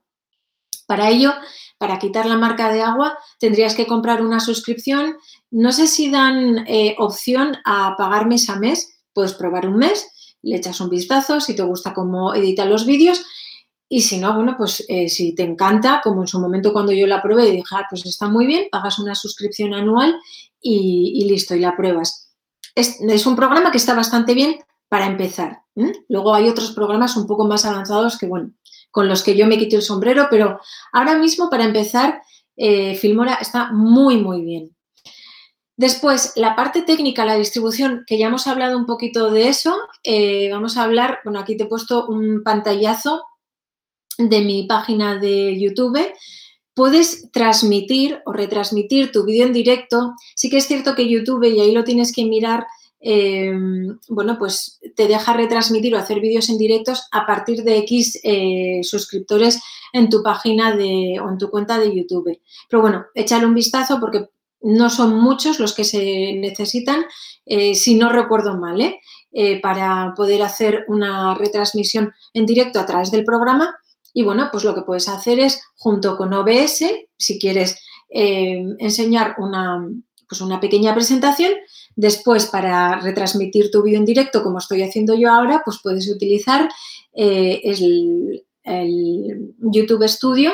Para 0.86 1.10
ello, 1.10 1.34
para 1.80 1.98
quitar 1.98 2.28
la 2.28 2.38
marca 2.38 2.72
de 2.72 2.84
agua, 2.84 3.18
tendrías 3.40 3.74
que 3.74 3.88
comprar 3.88 4.22
una 4.22 4.40
suscripción. 4.40 5.18
No 5.50 5.72
sé 5.72 5.88
si 5.88 6.12
dan 6.12 6.60
eh, 6.68 6.96
opción 7.00 7.58
a 7.66 7.96
pagar 7.98 8.28
mes 8.28 8.48
a 8.52 8.60
mes. 8.60 9.02
Puedes 9.12 9.34
probar 9.34 9.68
un 9.68 9.78
mes, 9.78 10.36
le 10.44 10.58
echas 10.58 10.80
un 10.82 10.92
vistazo, 10.92 11.42
si 11.42 11.56
te 11.56 11.64
gusta 11.64 11.96
cómo 11.96 12.36
editan 12.36 12.70
los 12.70 12.86
vídeos. 12.86 13.26
Y 13.92 14.02
si 14.02 14.20
no, 14.20 14.36
bueno, 14.36 14.54
pues 14.56 14.86
eh, 14.88 15.10
si 15.10 15.34
te 15.34 15.42
encanta, 15.42 16.00
como 16.04 16.22
en 16.22 16.28
su 16.28 16.40
momento 16.40 16.72
cuando 16.72 16.92
yo 16.92 17.08
la 17.08 17.24
probé, 17.24 17.50
dije, 17.50 17.64
ah, 17.72 17.88
pues 17.90 18.06
está 18.06 18.28
muy 18.28 18.46
bien, 18.46 18.68
pagas 18.72 19.00
una 19.00 19.16
suscripción 19.16 19.74
anual 19.74 20.16
y, 20.62 21.26
listo, 21.28 21.56
y 21.56 21.60
la 21.60 21.76
pruebas. 21.76 22.34
Es, 22.76 23.26
un 23.26 23.36
programa 23.36 23.72
que 23.72 23.78
está 23.78 23.94
bastante 23.94 24.34
bien 24.34 24.60
para 24.88 25.06
empezar. 25.06 25.62
Luego 26.08 26.34
hay 26.34 26.48
otros 26.50 26.72
programas 26.72 27.16
un 27.16 27.28
poco 27.28 27.46
más 27.46 27.66
avanzados 27.66 28.18
que, 28.18 28.28
bueno, 28.28 28.52
con 28.92 29.08
los 29.08 29.24
que 29.24 29.36
yo 29.36 29.46
me 29.48 29.58
quito 29.58 29.76
el 29.76 29.82
sombrero, 29.82 30.28
pero 30.30 30.60
ahora 30.92 31.18
mismo 31.18 31.50
para 31.50 31.66
empezar, 31.66 32.22
eh, 32.56 32.96
Filmora 32.96 33.36
está 33.36 33.72
muy, 33.72 34.18
muy 34.18 34.44
bien. 34.44 34.76
Después, 35.78 36.34
la 36.36 36.58
parte 36.58 36.82
técnica, 36.82 37.24
la 37.24 37.38
distribución, 37.38 38.04
que 38.06 38.18
ya 38.18 38.28
hemos 38.28 38.48
hablado 38.48 38.78
un 38.78 38.86
poquito 38.86 39.32
de 39.32 39.48
eso, 39.48 39.78
eh, 40.04 40.50
vamos 40.52 40.76
a 40.76 40.84
hablar, 40.84 41.20
bueno, 41.24 41.40
aquí 41.40 41.56
te 41.56 41.64
he 41.64 41.68
puesto 41.68 42.06
un 42.08 42.44
pantallazo 42.44 43.24
de 44.18 44.42
mi 44.42 44.64
página 44.64 45.18
de 45.18 45.58
YouTube, 45.58 45.98
puedes 46.80 47.30
transmitir 47.34 48.22
o 48.26 48.32
retransmitir 48.32 49.12
tu 49.12 49.26
vídeo 49.26 49.46
en 49.46 49.52
directo. 49.52 50.14
Sí 50.34 50.50
que 50.50 50.60
es 50.60 50.66
cierto 50.66 50.96
que 50.96 51.10
YouTube, 51.10 51.44
y 51.44 51.60
ahí 51.60 51.74
lo 51.74 51.84
tienes 51.84 52.14
que 52.14 52.24
mirar, 52.24 52.66
em, 53.02 54.00
bueno, 54.08 54.38
pues 54.40 54.80
te 54.96 55.10
deja 55.10 55.34
retransmitir 55.34 55.94
o 55.94 55.98
hacer 55.98 56.22
vídeos 56.22 56.48
en 56.48 56.58
directos 56.58 57.06
a 57.12 57.26
partir 57.26 57.64
de 57.64 57.80
X 57.80 58.22
eh, 58.24 58.80
suscriptores 58.84 59.62
en 59.92 60.08
tu 60.08 60.24
página 60.24 60.74
de, 60.74 61.20
o 61.22 61.30
en 61.30 61.38
tu 61.38 61.50
cuenta 61.50 61.78
de 61.78 61.94
YouTube. 61.94 62.40
Pero 62.70 62.82
bueno, 62.82 63.08
échale 63.14 63.46
un 63.46 63.56
vistazo 63.56 64.00
porque 64.00 64.30
no 64.62 64.90
son 64.90 65.20
muchos 65.20 65.60
los 65.60 65.74
que 65.74 65.84
se 65.84 66.32
necesitan, 66.36 67.04
eh, 67.46 67.76
si 67.76 67.96
no 67.96 68.08
recuerdo 68.08 68.58
mal, 68.58 68.80
¿eh? 68.80 69.02
para 69.62 70.14
poder 70.16 70.44
hacer 70.44 70.86
una 70.88 71.36
retransmisión 71.36 72.14
en 72.34 72.46
directo 72.46 72.80
a 72.80 72.86
través 72.86 73.12
del 73.12 73.26
programa 73.26 73.76
y 74.14 74.24
bueno, 74.24 74.50
pues 74.52 74.64
lo 74.64 74.74
que 74.76 74.82
puedes 74.82 75.08
hacer 75.08 75.40
es, 75.40 75.62
junto 75.76 76.18
con 76.18 76.34
OBS, 76.34 76.84
si 77.18 77.40
quieres 77.40 77.80
eh, 78.10 78.66
enseñar 78.80 79.36
una, 79.38 79.88
pues 80.28 80.42
una 80.42 80.60
pequeña 80.60 80.94
presentación, 80.94 81.52
después 81.96 82.46
para 82.46 83.00
retransmitir 83.00 83.72
tu 83.72 83.84
vídeo 83.84 84.00
en 84.00 84.06
directo, 84.06 84.44
como 84.44 84.60
estoy 84.60 84.84
haciendo 84.84 85.16
yo 85.16 85.32
ahora, 85.32 85.62
pues 85.66 85.80
puedes 85.84 86.10
utilizar 86.10 86.70
eh, 87.14 87.62
el, 87.64 88.44
YouTube 89.58 90.08
Studio, 90.08 90.52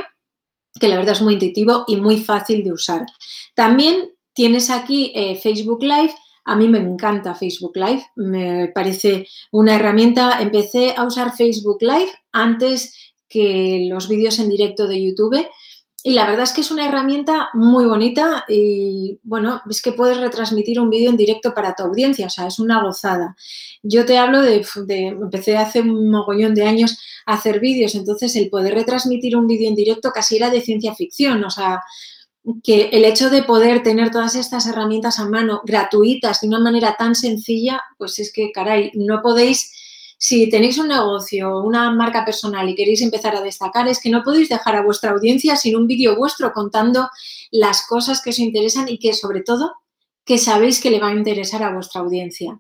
que 0.80 0.88
la 0.88 0.96
verdad 0.96 1.14
es 1.14 1.22
muy 1.22 1.34
intuitivo 1.34 1.84
y 1.88 1.98
muy 1.98 2.18
fácil 2.18 2.64
de 2.64 2.72
usar. 2.72 3.06
También 3.54 4.12
tienes 4.34 4.70
aquí 4.70 5.12
eh, 5.14 5.36
Facebook 5.36 5.84
Live. 5.84 6.14
A 6.46 6.56
mí 6.56 6.70
me 6.70 6.78
encanta 6.78 7.36
Facebook 7.36 7.76
Live, 7.76 8.06
me 8.16 8.70
parece 8.74 9.28
una 9.52 9.76
herramienta. 9.76 10.42
Empecé 10.42 10.94
a 10.96 11.04
usar 11.04 11.36
Facebook 11.36 11.80
Live 11.82 12.12
antes 12.32 13.15
que 13.28 13.88
los 13.90 14.08
vídeos 14.08 14.40
en 14.40 14.50
directo 14.50 14.88
de 14.88 15.04
YouTube. 15.04 15.48
Y 16.04 16.12
la 16.12 16.28
verdad 16.28 16.44
es 16.44 16.54
que 16.54 16.62
es 16.62 16.70
una 16.70 16.88
herramienta 16.88 17.50
muy 17.56 17.86
bonita 17.86 18.46
y 18.48 19.18
bueno, 19.24 19.64
es 19.68 19.82
que 19.82 19.92
puedes 19.92 20.20
retransmitir 20.20 20.80
un 20.80 20.92
vídeo 20.92 21.10
en 21.10 21.18
directo 21.18 21.52
para 21.56 21.74
tu 21.74 21.82
audiencia, 21.82 22.28
o 22.28 22.30
sea, 22.30 22.46
es 22.46 22.60
una 22.60 22.84
gozada. 22.84 23.36
Yo 23.82 24.06
te 24.06 24.20
hablo 24.20 24.44
de, 24.44 24.64
empecé 24.88 25.58
hace 25.58 25.82
un 25.82 26.12
mogollón 26.12 26.54
de 26.54 26.64
años 26.64 27.00
a 27.26 27.34
hacer 27.34 27.60
vídeos, 27.60 27.96
entonces 27.96 28.36
el 28.36 28.52
poder 28.52 28.76
retransmitir 28.76 29.36
un 29.36 29.48
vídeo 29.48 29.68
en 29.68 29.76
directo 29.76 30.12
casi 30.12 30.36
era 30.36 30.52
de 30.52 30.62
ciencia 30.62 30.94
ficción, 30.94 31.44
o 31.44 31.50
sea, 31.50 31.82
que 32.64 32.90
el 32.92 33.04
hecho 33.04 33.32
de 33.32 33.42
poder 33.42 33.82
tener 33.82 34.12
todas 34.12 34.36
estas 34.36 34.68
herramientas 34.68 35.18
a 35.18 35.28
mano 35.28 35.62
gratuitas 35.66 36.42
de 36.42 36.48
una 36.48 36.60
manera 36.60 36.96
tan 36.98 37.16
sencilla, 37.16 37.82
pues 37.98 38.20
es 38.20 38.32
que, 38.32 38.52
caray, 38.52 38.92
no 38.94 39.24
podéis 39.24 39.72
si 40.18 40.50
tenéis 40.50 40.78
un 40.78 40.88
negocio, 40.88 41.60
una 41.62 41.92
marca 41.92 42.24
personal 42.26 42.68
y 42.70 42.76
queréis 42.76 43.02
empezar 43.02 43.36
a 43.36 43.42
destacar, 43.42 43.88
es 43.88 44.00
que 44.00 44.10
no 44.10 44.24
podéis 44.24 44.50
dejar 44.50 44.76
a 44.76 44.84
vuestra 44.84 45.12
audiencia 45.12 45.56
sin 45.56 45.76
un 45.76 45.88
vídeo 45.88 46.16
vuestro 46.16 46.54
contando 46.54 47.10
las 47.52 47.86
cosas 47.86 48.22
que 48.22 48.30
os 48.30 48.40
interesan 48.40 48.88
y 48.90 48.98
que 48.98 49.14
sobre 49.14 49.42
todo 49.42 49.74
que 50.26 50.38
sabéis 50.38 50.82
que 50.82 50.90
le 50.90 51.00
va 51.00 51.10
a 51.10 51.16
interesar 51.16 51.64
a 51.64 51.74
vuestra 51.74 52.02
audiencia. 52.02 52.60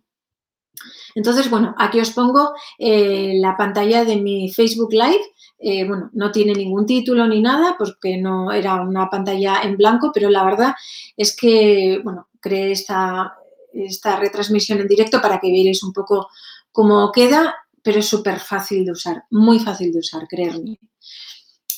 Entonces, 1.16 1.50
bueno, 1.50 1.74
aquí 1.78 2.00
os 2.00 2.12
pongo 2.12 2.54
eh, 2.78 3.34
la 3.36 3.56
pantalla 3.56 4.04
de 4.04 4.18
mi 4.18 4.52
Facebook 4.52 4.92
Live. 4.92 5.22
Eh, 5.58 5.88
bueno, 5.88 6.10
no 6.14 6.32
tiene 6.32 6.54
ningún 6.54 6.86
título 6.86 7.26
ni 7.28 7.42
nada 7.42 7.76
porque 7.80 8.18
no 8.18 8.52
era 8.52 8.82
una 8.82 9.10
pantalla 9.10 9.62
en 9.64 9.78
blanco, 9.78 10.12
pero 10.14 10.30
la 10.30 10.44
verdad 10.44 10.74
es 11.16 11.36
que, 11.36 12.02
bueno, 12.04 12.28
creé 12.42 12.74
esta, 12.74 13.34
esta 13.74 14.18
retransmisión 14.18 14.80
en 14.80 14.88
directo 14.88 15.22
para 15.22 15.40
que 15.40 15.50
veáis 15.50 15.82
un 15.84 15.94
poco 15.94 16.28
como 16.76 17.10
queda, 17.14 17.56
pero 17.82 18.00
es 18.00 18.06
súper 18.06 18.42
fácil 18.42 18.84
de 18.84 18.92
usar, 18.92 19.24
muy 19.32 19.60
fácil 19.60 19.94
de 19.94 20.00
usar, 20.00 20.28
creerme. 20.28 20.78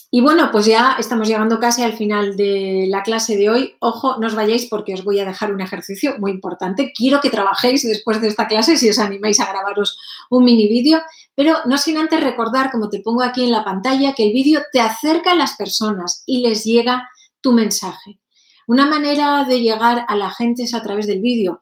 Y 0.10 0.22
bueno, 0.22 0.50
pues 0.52 0.66
ya 0.66 0.96
estamos 0.98 1.28
llegando 1.28 1.60
casi 1.60 1.84
al 1.84 1.94
final 1.94 2.36
de 2.36 2.88
la 2.90 3.04
clase 3.04 3.38
de 3.38 3.48
hoy. 3.48 3.76
Ojo, 3.80 4.18
no 4.18 4.26
os 4.26 4.34
vayáis 4.34 4.66
porque 4.66 4.96
os 4.96 5.04
voy 5.04 5.20
a 5.20 5.26
dejar 5.26 5.54
un 5.54 5.62
ejercicio 5.62 6.16
muy 6.18 6.32
importante. 6.32 6.94
Quiero 6.96 7.22
que 7.22 7.30
trabajéis 7.30 7.84
después 7.84 8.20
de 8.22 8.30
esta 8.30 8.48
clase 8.48 8.76
si 8.76 8.90
os 8.90 8.98
animáis 8.98 9.40
a 9.40 9.50
grabaros 9.50 10.00
un 10.32 10.46
mini 10.46 10.68
vídeo, 10.68 11.00
pero 11.36 11.58
no 11.66 11.78
sin 11.78 11.98
antes 11.98 12.24
recordar, 12.24 12.72
como 12.72 12.90
te 12.90 13.02
pongo 13.02 13.22
aquí 13.22 13.44
en 13.44 13.52
la 13.52 13.64
pantalla, 13.64 14.14
que 14.14 14.24
el 14.24 14.34
vídeo 14.34 14.62
te 14.72 14.80
acerca 14.80 15.34
a 15.34 15.36
las 15.36 15.56
personas 15.58 16.24
y 16.26 16.40
les 16.40 16.64
llega 16.64 17.08
tu 17.40 17.52
mensaje. 17.52 18.20
Una 18.66 18.88
manera 18.88 19.44
de 19.44 19.62
llegar 19.62 20.06
a 20.08 20.16
la 20.16 20.32
gente 20.32 20.64
es 20.64 20.74
a 20.74 20.82
través 20.82 21.06
del 21.06 21.22
vídeo. 21.22 21.62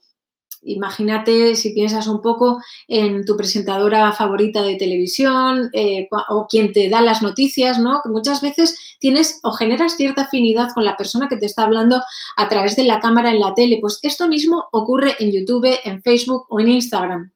Imagínate 0.65 1.55
si 1.55 1.71
piensas 1.71 2.07
un 2.07 2.21
poco 2.21 2.59
en 2.87 3.23
tu 3.23 3.37
presentadora 3.37 4.11
favorita 4.13 4.63
de 4.63 4.75
televisión 4.75 5.69
eh, 5.73 6.07
o 6.29 6.47
quien 6.47 6.73
te 6.73 6.89
da 6.89 7.01
las 7.01 7.21
noticias, 7.21 7.77
¿no? 7.77 8.01
Muchas 8.05 8.41
veces 8.41 8.97
tienes 8.99 9.39
o 9.43 9.51
generas 9.51 9.95
cierta 9.95 10.23
afinidad 10.23 10.69
con 10.73 10.83
la 10.83 10.97
persona 10.97 11.27
que 11.29 11.37
te 11.37 11.45
está 11.45 11.63
hablando 11.63 12.01
a 12.35 12.49
través 12.49 12.75
de 12.75 12.83
la 12.83 12.99
cámara 12.99 13.29
en 13.29 13.39
la 13.39 13.53
tele. 13.53 13.77
Pues 13.79 13.99
esto 14.01 14.27
mismo 14.27 14.65
ocurre 14.71 15.15
en 15.19 15.31
YouTube, 15.31 15.79
en 15.83 16.01
Facebook 16.01 16.45
o 16.49 16.59
en 16.59 16.69
Instagram. 16.69 17.31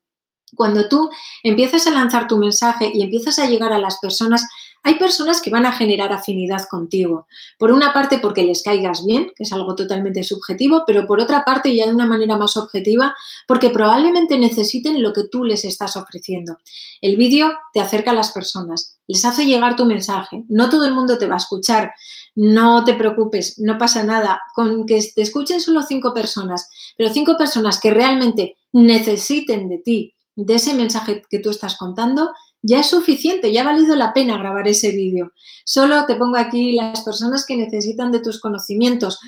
Cuando 0.55 0.89
tú 0.89 1.09
empiezas 1.43 1.85
a 1.85 1.91
lanzar 1.91 2.27
tu 2.27 2.37
mensaje 2.37 2.91
y 2.91 3.03
empiezas 3.03 3.37
a 3.37 3.47
llegar 3.47 3.71
a 3.71 3.77
las 3.77 3.99
personas, 3.99 4.47
hay 4.83 4.95
personas 4.95 5.41
que 5.41 5.49
van 5.49 5.65
a 5.65 5.71
generar 5.71 6.13
afinidad 6.13 6.67
contigo. 6.69 7.27
Por 7.57 7.71
una 7.71 7.93
parte 7.93 8.19
porque 8.19 8.43
les 8.43 8.63
caigas 8.63 9.05
bien, 9.05 9.31
que 9.35 9.43
es 9.43 9.53
algo 9.53 9.75
totalmente 9.75 10.23
subjetivo, 10.23 10.83
pero 10.87 11.05
por 11.05 11.19
otra 11.19 11.43
parte 11.43 11.75
ya 11.75 11.85
de 11.85 11.93
una 11.93 12.05
manera 12.05 12.37
más 12.37 12.55
objetiva 12.57 13.15
porque 13.47 13.69
probablemente 13.69 14.37
necesiten 14.37 15.03
lo 15.03 15.13
que 15.13 15.25
tú 15.25 15.43
les 15.43 15.65
estás 15.65 15.95
ofreciendo. 15.97 16.57
El 17.01 17.17
vídeo 17.17 17.51
te 17.73 17.81
acerca 17.81 18.11
a 18.11 18.15
las 18.15 18.31
personas, 18.31 18.99
les 19.07 19.25
hace 19.25 19.45
llegar 19.45 19.75
tu 19.75 19.85
mensaje. 19.85 20.43
No 20.49 20.69
todo 20.69 20.85
el 20.85 20.93
mundo 20.93 21.17
te 21.17 21.27
va 21.27 21.35
a 21.35 21.39
escuchar. 21.39 21.93
No 22.35 22.85
te 22.85 22.93
preocupes, 22.93 23.59
no 23.59 23.77
pasa 23.77 24.03
nada. 24.03 24.41
Con 24.55 24.85
que 24.85 25.03
te 25.13 25.21
escuchen 25.23 25.59
solo 25.59 25.81
cinco 25.81 26.13
personas, 26.13 26.69
pero 26.97 27.11
cinco 27.11 27.35
personas 27.37 27.79
que 27.79 27.91
realmente 27.91 28.57
necesiten 28.71 29.67
de 29.67 29.79
ti, 29.79 30.13
de 30.35 30.55
ese 30.55 30.73
mensaje 30.73 31.23
que 31.29 31.39
tú 31.39 31.49
estás 31.49 31.75
contando, 31.75 32.31
ya 32.61 32.79
es 32.79 32.87
suficiente, 32.87 33.51
ya 33.51 33.61
ha 33.61 33.65
valido 33.65 33.95
la 33.95 34.13
pena 34.13 34.37
grabar 34.37 34.67
ese 34.67 34.91
vídeo. 34.91 35.31
Solo 35.65 36.05
te 36.05 36.15
pongo 36.15 36.37
aquí 36.37 36.73
las 36.73 37.01
personas 37.01 37.45
que 37.45 37.55
necesitan 37.55 38.11
de 38.11 38.19
tus 38.19 38.39
conocimientos. 38.39 39.19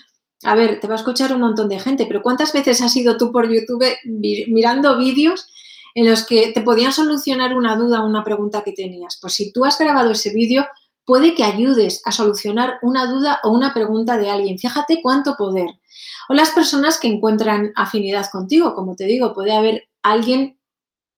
A 0.43 0.55
ver, 0.55 0.79
te 0.79 0.87
va 0.87 0.95
a 0.95 0.97
escuchar 0.97 1.33
un 1.33 1.41
montón 1.41 1.69
de 1.69 1.79
gente, 1.79 2.05
pero 2.05 2.21
¿cuántas 2.21 2.51
veces 2.51 2.81
has 2.81 2.95
ido 2.95 3.17
tú 3.17 3.31
por 3.31 3.51
YouTube 3.51 3.85
mirando 4.05 4.97
vídeos 4.97 5.47
en 5.93 6.09
los 6.09 6.25
que 6.25 6.51
te 6.51 6.61
podían 6.61 6.93
solucionar 6.93 7.55
una 7.55 7.75
duda 7.75 8.03
o 8.03 8.07
una 8.07 8.23
pregunta 8.23 8.63
que 8.63 8.71
tenías? 8.71 9.17
Pues 9.21 9.33
si 9.33 9.51
tú 9.51 9.65
has 9.65 9.77
grabado 9.77 10.11
ese 10.11 10.33
vídeo, 10.33 10.65
puede 11.05 11.35
que 11.35 11.43
ayudes 11.43 12.01
a 12.05 12.11
solucionar 12.11 12.79
una 12.81 13.05
duda 13.05 13.39
o 13.43 13.51
una 13.51 13.73
pregunta 13.73 14.17
de 14.17 14.29
alguien. 14.29 14.57
Fíjate 14.57 14.99
cuánto 15.01 15.35
poder. 15.35 15.69
O 16.29 16.33
las 16.33 16.51
personas 16.51 16.99
que 16.99 17.07
encuentran 17.07 17.71
afinidad 17.75 18.29
contigo, 18.31 18.73
como 18.73 18.95
te 18.95 19.05
digo, 19.05 19.33
puede 19.33 19.53
haber 19.53 19.89
alguien 20.01 20.57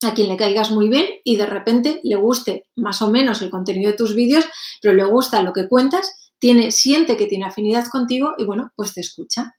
a 0.05 0.13
quien 0.13 0.29
le 0.29 0.37
caigas 0.37 0.71
muy 0.71 0.89
bien 0.89 1.05
y 1.23 1.35
de 1.35 1.45
repente 1.45 1.99
le 2.03 2.15
guste 2.15 2.67
más 2.75 3.01
o 3.01 3.09
menos 3.09 3.41
el 3.41 3.49
contenido 3.49 3.91
de 3.91 3.97
tus 3.97 4.15
vídeos, 4.15 4.45
pero 4.81 4.93
le 4.93 5.03
gusta 5.03 5.41
lo 5.41 5.53
que 5.53 5.67
cuentas, 5.67 6.31
tiene, 6.39 6.71
siente 6.71 7.17
que 7.17 7.25
tiene 7.25 7.45
afinidad 7.45 7.87
contigo 7.87 8.33
y 8.37 8.45
bueno, 8.45 8.71
pues 8.75 8.93
te 8.93 9.01
escucha. 9.01 9.55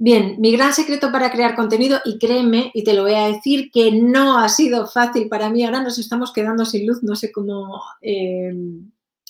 Bien, 0.00 0.36
mi 0.38 0.52
gran 0.52 0.72
secreto 0.72 1.10
para 1.10 1.32
crear 1.32 1.56
contenido, 1.56 1.98
y 2.04 2.18
créeme, 2.18 2.70
y 2.72 2.84
te 2.84 2.94
lo 2.94 3.02
voy 3.02 3.14
a 3.14 3.26
decir, 3.26 3.68
que 3.72 3.90
no 3.90 4.38
ha 4.38 4.48
sido 4.48 4.86
fácil 4.86 5.28
para 5.28 5.50
mí, 5.50 5.64
ahora 5.64 5.82
nos 5.82 5.98
estamos 5.98 6.32
quedando 6.32 6.64
sin 6.64 6.86
luz, 6.86 7.02
no 7.02 7.16
sé 7.16 7.32
cómo, 7.32 7.82
eh, 8.00 8.52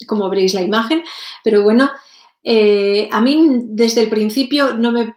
cómo 0.07 0.29
veréis 0.29 0.53
la 0.53 0.61
imagen, 0.61 1.03
pero 1.43 1.63
bueno, 1.63 1.91
eh, 2.43 3.09
a 3.11 3.21
mí 3.23 3.63
desde 3.65 4.03
el 4.03 4.11
principio 4.11 4.75
no 4.75 4.93
me 4.93 5.15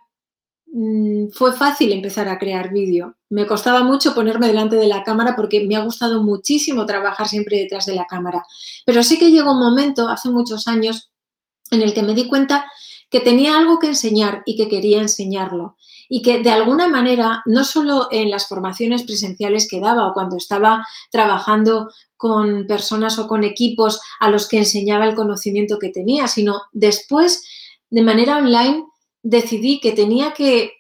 fue 1.34 1.54
fácil 1.54 1.92
empezar 1.92 2.28
a 2.28 2.38
crear 2.38 2.72
vídeo. 2.72 3.16
Me 3.30 3.46
costaba 3.46 3.84
mucho 3.84 4.14
ponerme 4.14 4.48
delante 4.48 4.76
de 4.76 4.88
la 4.88 5.04
cámara 5.04 5.36
porque 5.36 5.66
me 5.66 5.76
ha 5.76 5.84
gustado 5.84 6.24
muchísimo 6.24 6.86
trabajar 6.86 7.28
siempre 7.28 7.58
detrás 7.58 7.86
de 7.86 7.96
la 7.96 8.06
cámara. 8.06 8.46
Pero 8.86 9.04
sí 9.04 9.20
que 9.20 9.32
llegó 9.32 9.52
un 9.52 9.60
momento, 9.60 10.08
hace 10.08 10.30
muchos 10.30 10.68
años, 10.68 11.12
en 11.72 11.82
el 11.82 11.94
que 11.94 12.04
me 12.04 12.14
di 12.14 12.28
cuenta 12.28 12.70
que 13.10 13.20
tenía 13.20 13.58
algo 13.58 13.80
que 13.80 13.88
enseñar 13.88 14.42
y 14.46 14.56
que 14.56 14.70
quería 14.70 15.02
enseñarlo. 15.02 15.76
Y 16.08 16.22
que 16.22 16.40
de 16.40 16.50
alguna 16.50 16.88
manera, 16.88 17.42
no 17.46 17.64
solo 17.64 18.08
en 18.12 18.30
las 18.30 18.48
formaciones 18.48 19.04
presenciales 19.04 19.68
que 19.70 19.80
daba 19.80 20.08
o 20.08 20.14
cuando 20.14 20.38
estaba 20.38 20.86
trabajando 21.10 21.90
con 22.18 22.68
personas 22.68 23.18
o 23.20 23.28
con 23.28 23.44
equipos 23.44 24.02
a 24.20 24.30
los 24.30 24.48
que 24.48 24.58
enseñaba 24.58 25.06
el 25.06 25.16
conocimiento 25.16 25.80
que 25.80 25.90
tenía, 25.90 26.28
sino 26.28 26.62
después, 26.72 27.44
de 27.90 28.02
manera 28.02 28.38
online, 28.38 28.86
decidí 29.24 29.80
que 29.80 29.92
tenía 29.92 30.34
que 30.34 30.72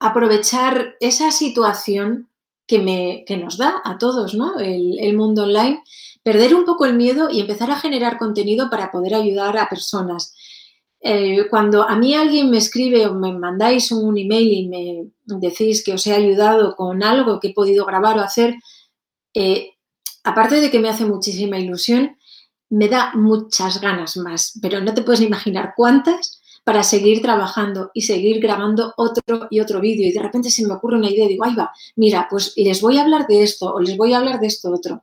aprovechar 0.00 0.96
esa 1.00 1.30
situación 1.30 2.28
que, 2.66 2.78
me, 2.78 3.24
nos 3.38 3.56
da 3.56 3.80
a 3.84 3.98
todos, 3.98 4.34
¿no? 4.34 4.58
El, 4.60 5.16
mundo 5.16 5.44
online, 5.44 5.82
perder 6.22 6.54
un 6.54 6.64
poco 6.64 6.84
el 6.84 6.94
miedo 6.94 7.30
y 7.30 7.40
empezar 7.40 7.70
a 7.70 7.80
generar 7.80 8.18
contenido 8.18 8.68
para 8.70 8.90
poder 8.92 9.14
ayudar 9.14 9.56
a 9.56 9.68
personas. 9.68 10.34
Eh, 11.00 11.46
cuando 11.48 11.82
a 11.82 11.96
mí 11.96 12.14
alguien 12.14 12.50
me 12.50 12.58
escribe 12.58 13.06
o 13.06 13.14
me 13.14 13.32
mandáis 13.32 13.90
un 13.92 14.18
email 14.18 14.52
y 14.52 14.68
me 14.68 15.06
decís 15.24 15.82
que 15.84 15.94
os 15.94 16.06
he 16.06 16.12
ayudado 16.12 16.76
con 16.76 17.02
algo 17.02 17.40
que 17.40 17.48
he 17.48 17.54
podido 17.54 17.86
grabar 17.86 18.18
o 18.18 18.22
hacer, 18.22 18.54
eh, 19.34 19.70
aparte 20.24 20.60
de 20.60 20.70
que 20.70 20.80
me 20.80 20.88
hace 20.88 21.04
muchísima 21.04 21.58
ilusión, 21.58 22.16
me 22.70 22.88
da 22.88 23.12
muchas 23.14 23.80
ganas 23.80 24.16
más, 24.18 24.58
pero 24.60 24.80
no 24.80 24.92
te 24.92 25.02
puedes 25.02 25.22
imaginar 25.22 25.72
cuántas 25.76 26.37
para 26.68 26.82
seguir 26.82 27.22
trabajando 27.22 27.90
y 27.94 28.02
seguir 28.02 28.40
grabando 28.40 28.92
otro 28.98 29.48
y 29.48 29.60
otro 29.60 29.80
vídeo. 29.80 30.06
Y 30.06 30.12
de 30.12 30.20
repente 30.20 30.50
se 30.50 30.66
me 30.66 30.74
ocurre 30.74 30.98
una 30.98 31.08
idea 31.08 31.24
y 31.24 31.28
digo, 31.28 31.46
ay 31.46 31.54
va, 31.54 31.72
mira, 31.96 32.26
pues 32.28 32.52
les 32.58 32.82
voy 32.82 32.98
a 32.98 33.04
hablar 33.04 33.26
de 33.26 33.42
esto 33.42 33.72
o 33.72 33.80
les 33.80 33.96
voy 33.96 34.12
a 34.12 34.18
hablar 34.18 34.38
de 34.38 34.48
esto 34.48 34.70
otro. 34.70 35.02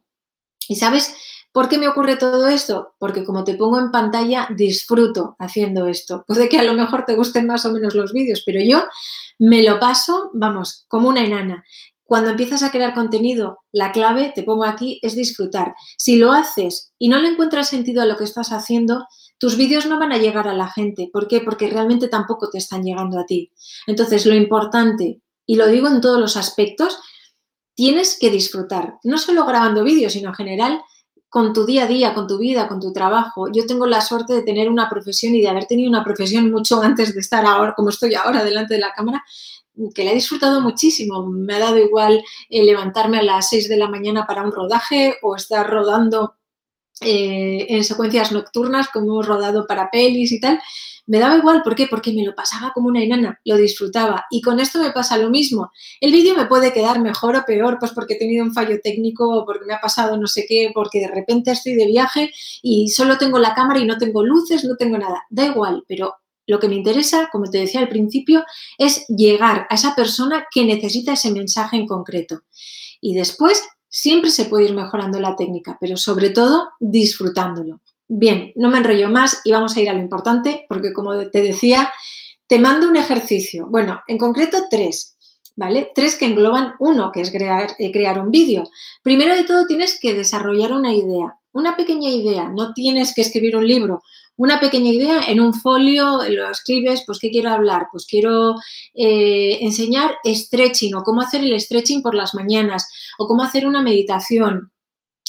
Y 0.67 0.75
sabes, 0.75 1.15
¿Por 1.51 1.69
qué 1.69 1.77
me 1.77 1.87
ocurre 1.87 2.17
todo 2.17 2.47
esto? 2.49 2.93
Porque 2.99 3.23
como 3.23 3.45
te 3.45 3.55
pongo 3.55 3.79
en 3.79 3.89
pantalla, 3.89 4.47
disfruto 4.53 5.37
haciendo 5.39 5.87
esto. 5.87 6.25
Puede 6.27 6.49
que 6.49 6.59
a 6.59 6.63
lo 6.63 6.73
mejor 6.73 7.05
te 7.05 7.15
gusten 7.15 7.47
más 7.47 7.65
o 7.65 7.71
menos 7.71 7.95
los 7.95 8.11
vídeos, 8.11 8.43
pero 8.45 8.59
yo 8.61 8.83
me 9.39 9.63
lo 9.63 9.79
paso, 9.79 10.31
vamos, 10.33 10.83
como 10.89 11.07
una 11.07 11.23
enana. 11.23 11.63
Cuando 12.03 12.31
empiezas 12.31 12.61
a 12.61 12.71
crear 12.71 12.93
contenido, 12.93 13.59
la 13.71 13.91
clave, 13.93 14.33
te 14.35 14.43
pongo 14.43 14.65
aquí, 14.65 14.99
es 15.01 15.15
disfrutar. 15.15 15.73
Si 15.97 16.17
lo 16.17 16.33
haces 16.33 16.91
y 16.99 17.07
no 17.07 17.19
le 17.19 17.29
encuentras 17.29 17.69
sentido 17.69 18.01
a 18.03 18.05
lo 18.05 18.17
que 18.17 18.25
estás 18.25 18.51
haciendo, 18.51 19.07
tus 19.37 19.57
vídeos 19.57 19.85
no 19.85 19.99
van 19.99 20.11
a 20.11 20.17
llegar 20.17 20.47
a 20.47 20.53
la 20.53 20.69
gente. 20.69 21.09
¿Por 21.11 21.27
qué? 21.27 21.41
Porque 21.41 21.69
realmente 21.69 22.07
tampoco 22.07 22.49
te 22.49 22.57
están 22.57 22.83
llegando 22.83 23.19
a 23.19 23.25
ti. 23.25 23.51
Entonces, 23.87 24.25
lo 24.25 24.35
importante, 24.35 25.21
y 25.45 25.55
lo 25.55 25.67
digo 25.67 25.87
en 25.87 26.01
todos 26.01 26.19
los 26.19 26.37
aspectos, 26.37 26.99
tienes 27.75 28.17
que 28.19 28.29
disfrutar, 28.29 28.95
no 29.03 29.17
solo 29.17 29.45
grabando 29.45 29.83
vídeos, 29.83 30.13
sino 30.13 30.29
en 30.29 30.35
general 30.35 30.81
con 31.29 31.51
tu 31.51 31.65
día 31.65 31.83
a 31.83 31.87
día, 31.87 32.13
con 32.13 32.27
tu 32.27 32.37
vida, 32.37 32.69
con 32.69 32.79
tu 32.79 32.93
trabajo. 32.93 33.47
Yo 33.51 33.65
tengo 33.65 33.85
la 33.85 33.99
suerte 33.99 34.33
de 34.33 34.41
tener 34.41 34.69
una 34.69 34.89
profesión 34.89 35.35
y 35.35 35.41
de 35.41 35.49
haber 35.49 35.65
tenido 35.65 35.89
una 35.89 36.03
profesión 36.03 36.49
mucho 36.49 36.81
antes 36.81 37.13
de 37.13 37.19
estar 37.19 37.45
ahora, 37.45 37.73
como 37.75 37.89
estoy 37.89 38.15
ahora 38.15 38.43
delante 38.43 38.75
de 38.75 38.79
la 38.79 38.93
cámara, 38.93 39.23
que 39.93 40.05
la 40.05 40.11
he 40.11 40.15
disfrutado 40.15 40.61
muchísimo. 40.61 41.25
Me 41.25 41.55
ha 41.55 41.59
dado 41.59 41.77
igual 41.77 42.23
eh, 42.49 42.63
levantarme 42.63 43.19
a 43.19 43.23
las 43.23 43.49
6 43.49 43.67
de 43.67 43.75
la 43.75 43.89
mañana 43.89 44.25
para 44.25 44.43
un 44.43 44.53
rodaje 44.53 45.17
o 45.21 45.35
estar 45.35 45.69
rodando 45.69 46.35
eh, 47.01 47.65
en 47.69 47.83
secuencias 47.83 48.31
nocturnas 48.31 48.87
como 48.87 49.07
hemos 49.07 49.27
rodado 49.27 49.67
para 49.67 49.89
pelis 49.91 50.31
y 50.31 50.39
tal. 50.39 50.59
Me 51.07 51.19
daba 51.19 51.37
igual, 51.37 51.61
¿por 51.61 51.75
qué? 51.75 51.85
Porque 51.87 52.11
me 52.13 52.23
lo 52.23 52.33
pasaba 52.33 52.71
como 52.73 52.87
una 52.87 53.03
enana, 53.03 53.39
lo 53.45 53.57
disfrutaba. 53.57 54.25
Y 54.31 54.41
con 54.41 54.59
esto 54.59 54.79
me 54.81 54.91
pasa 54.91 55.17
lo 55.17 55.29
mismo. 55.29 55.71
El 56.01 56.11
vídeo 56.11 56.35
me 56.35 56.47
puede 56.47 56.73
quedar 56.73 56.99
mejor 56.99 57.35
o 57.35 57.43
peor, 57.45 57.77
pues 57.79 57.91
porque 57.91 58.15
he 58.15 58.17
tenido 58.17 58.43
un 58.43 58.53
fallo 58.53 58.79
técnico 58.81 59.29
o 59.29 59.45
porque 59.45 59.65
me 59.65 59.73
ha 59.73 59.81
pasado 59.81 60.17
no 60.17 60.25
sé 60.25 60.45
qué, 60.47 60.71
porque 60.73 60.99
de 60.99 61.09
repente 61.09 61.51
estoy 61.51 61.75
de 61.75 61.85
viaje 61.85 62.31
y 62.63 62.89
solo 62.89 63.19
tengo 63.19 63.37
la 63.37 63.53
cámara 63.53 63.79
y 63.79 63.85
no 63.85 63.97
tengo 63.97 64.23
luces, 64.23 64.63
no 64.63 64.77
tengo 64.77 64.97
nada. 64.97 65.23
Da 65.29 65.45
igual, 65.45 65.83
pero 65.87 66.15
lo 66.47 66.59
que 66.59 66.69
me 66.69 66.75
interesa, 66.75 67.29
como 67.31 67.49
te 67.49 67.59
decía 67.59 67.81
al 67.81 67.89
principio, 67.89 68.43
es 68.77 69.05
llegar 69.07 69.67
a 69.69 69.75
esa 69.75 69.95
persona 69.95 70.47
que 70.51 70.63
necesita 70.63 71.13
ese 71.13 71.31
mensaje 71.31 71.75
en 71.75 71.87
concreto. 71.87 72.41
Y 72.99 73.13
después 73.13 73.63
siempre 73.95 74.29
se 74.29 74.43
puede 74.43 74.65
ir 74.65 74.73
mejorando 74.73 75.21
la 75.21 75.37
técnica, 75.37 75.77
pero 75.79 75.95
sobre 75.95 76.29
todo 76.29 76.71
disfrutándolo. 76.81 77.79
Bien, 78.09 78.51
no 78.55 78.69
me 78.69 78.79
enrollo 78.79 79.07
más 79.07 79.39
y 79.45 79.53
vamos 79.53 79.75
a 79.75 79.79
ir 79.79 79.89
a 79.89 79.93
lo 79.93 80.01
importante, 80.01 80.65
porque 80.67 80.91
como 80.91 81.29
te 81.29 81.41
decía, 81.41 81.89
te 82.45 82.59
mando 82.59 82.89
un 82.89 82.97
ejercicio. 82.97 83.67
Bueno, 83.69 84.01
en 84.09 84.17
concreto 84.17 84.65
tres, 84.69 85.15
¿vale? 85.55 85.93
Tres 85.95 86.15
que 86.15 86.25
engloban 86.25 86.73
uno, 86.79 87.09
que 87.13 87.21
es 87.21 87.31
crear, 87.31 87.73
eh, 87.79 87.93
crear 87.93 88.19
un 88.19 88.31
vídeo. 88.31 88.69
Primero 89.01 89.33
de 89.33 89.45
todo 89.45 89.65
tienes 89.65 89.97
que 89.97 90.13
desarrollar 90.13 90.73
una 90.73 90.93
idea, 90.93 91.39
una 91.53 91.77
pequeña 91.77 92.09
idea, 92.09 92.49
no 92.49 92.73
tienes 92.73 93.13
que 93.15 93.21
escribir 93.21 93.55
un 93.55 93.65
libro, 93.65 94.03
una 94.37 94.59
pequeña 94.59 94.91
idea 94.91 95.21
en 95.27 95.39
un 95.39 95.53
folio, 95.53 96.19
lo 96.29 96.49
escribes, 96.49 97.03
pues 97.05 97.19
¿qué 97.19 97.31
quiero 97.31 97.51
hablar? 97.51 97.87
Pues 97.91 98.05
quiero 98.05 98.55
eh, 98.93 99.59
enseñar 99.61 100.17
stretching 100.25 100.95
o 100.95 101.03
cómo 101.03 101.21
hacer 101.21 101.41
el 101.41 101.59
stretching 101.59 102.01
por 102.01 102.15
las 102.15 102.35
mañanas 102.35 102.87
o 103.17 103.27
cómo 103.27 103.43
hacer 103.43 103.65
una 103.65 103.81
meditación 103.81 104.71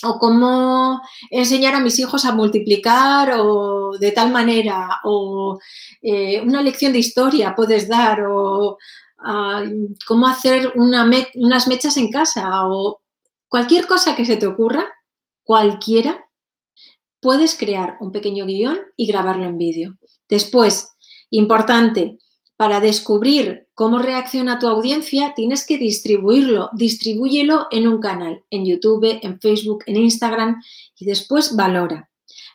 o 0.03 0.19
cómo 0.19 1.01
enseñar 1.31 1.75
a 1.75 1.81
mis 1.81 1.99
hijos 1.99 2.25
a 2.25 2.33
multiplicar 2.33 3.33
o 3.39 3.97
de 3.99 4.13
tal 4.13 4.31
manera, 4.31 5.01
o 5.05 5.59
eh, 6.03 6.41
una 6.43 6.63
lección 6.63 6.93
de 6.93 6.99
historia 6.99 7.55
puedes 7.57 7.89
dar, 7.89 8.23
o 8.23 8.79
ah, 9.19 9.63
cómo 10.07 10.27
hacer 10.27 10.73
unas 10.75 11.67
mechas 11.67 11.97
en 11.97 12.11
casa, 12.11 12.67
o 12.67 13.01
cualquier 13.49 13.87
cosa 13.87 14.15
que 14.15 14.27
se 14.27 14.37
te 14.37 14.47
ocurra, 14.47 14.85
cualquiera, 15.45 16.26
puedes 17.21 17.57
crear 17.57 17.97
un 18.01 18.13
pequeño 18.13 18.47
guion 18.47 18.79
y 18.97 19.07
grabarlo 19.07 19.45
en 19.45 19.59
vídeo. 19.59 19.97
Después, 20.29 20.91
importante, 21.31 22.19
para 22.57 22.81
descubrir 22.81 23.69
cómo 23.75 23.99
reacciona 23.99 24.59
tu 24.59 24.67
audiencia, 24.67 25.35
tienes 25.37 25.67
que 25.67 25.77
distribuirlo. 25.77 26.71
Distribúyelo 26.73 27.67
en 27.71 27.87
un 27.87 28.01
canal, 28.01 28.43
en 28.51 28.65
YouTube, 28.65 29.19
en 29.23 29.39
Facebook, 29.41 29.85
en 29.87 29.97
Instagram 29.97 30.63
y 30.99 31.05
después 31.05 31.55
valora. 31.55 32.09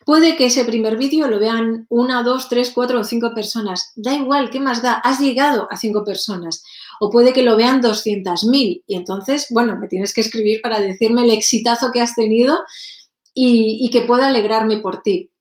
Puede 0.04 0.36
que 0.36 0.48
ese 0.48 0.66
primer 0.66 0.98
vídeo 0.98 1.28
lo 1.28 1.38
vean 1.38 1.86
una, 1.90 2.24
dos, 2.24 2.50
tres, 2.50 2.72
cuatro 2.72 3.00
o 3.00 3.04
cinco 3.04 3.34
personas. 3.36 3.94
Da 3.96 4.16
igual, 4.16 4.50
¿qué 4.50 4.60
más 4.60 4.82
da? 4.82 4.94
Has 4.94 5.20
llegado 5.20 5.68
a 5.70 5.78
cinco 5.78 6.04
personas. 6.04 6.64
O 7.00 7.12
puede 7.12 7.34
que 7.34 7.44
lo 7.44 7.56
vean 7.56 7.82
200.000 7.82 8.84
y 8.86 8.96
entonces, 8.96 9.48
bueno, 9.52 9.78
me 9.78 9.88
tienes 9.88 10.14
que 10.14 10.22
escribir 10.22 10.62
para 10.62 10.80
decirme 10.80 11.24
el 11.24 11.32
exitazo 11.32 11.92
que 11.92 12.02
has 12.02 12.16
tenido 12.16 12.60
y, 13.34 13.90
que 13.92 14.02
pueda 14.02 14.28
alegrarme 14.28 14.78
por 14.78 15.02
ti. 15.02 15.32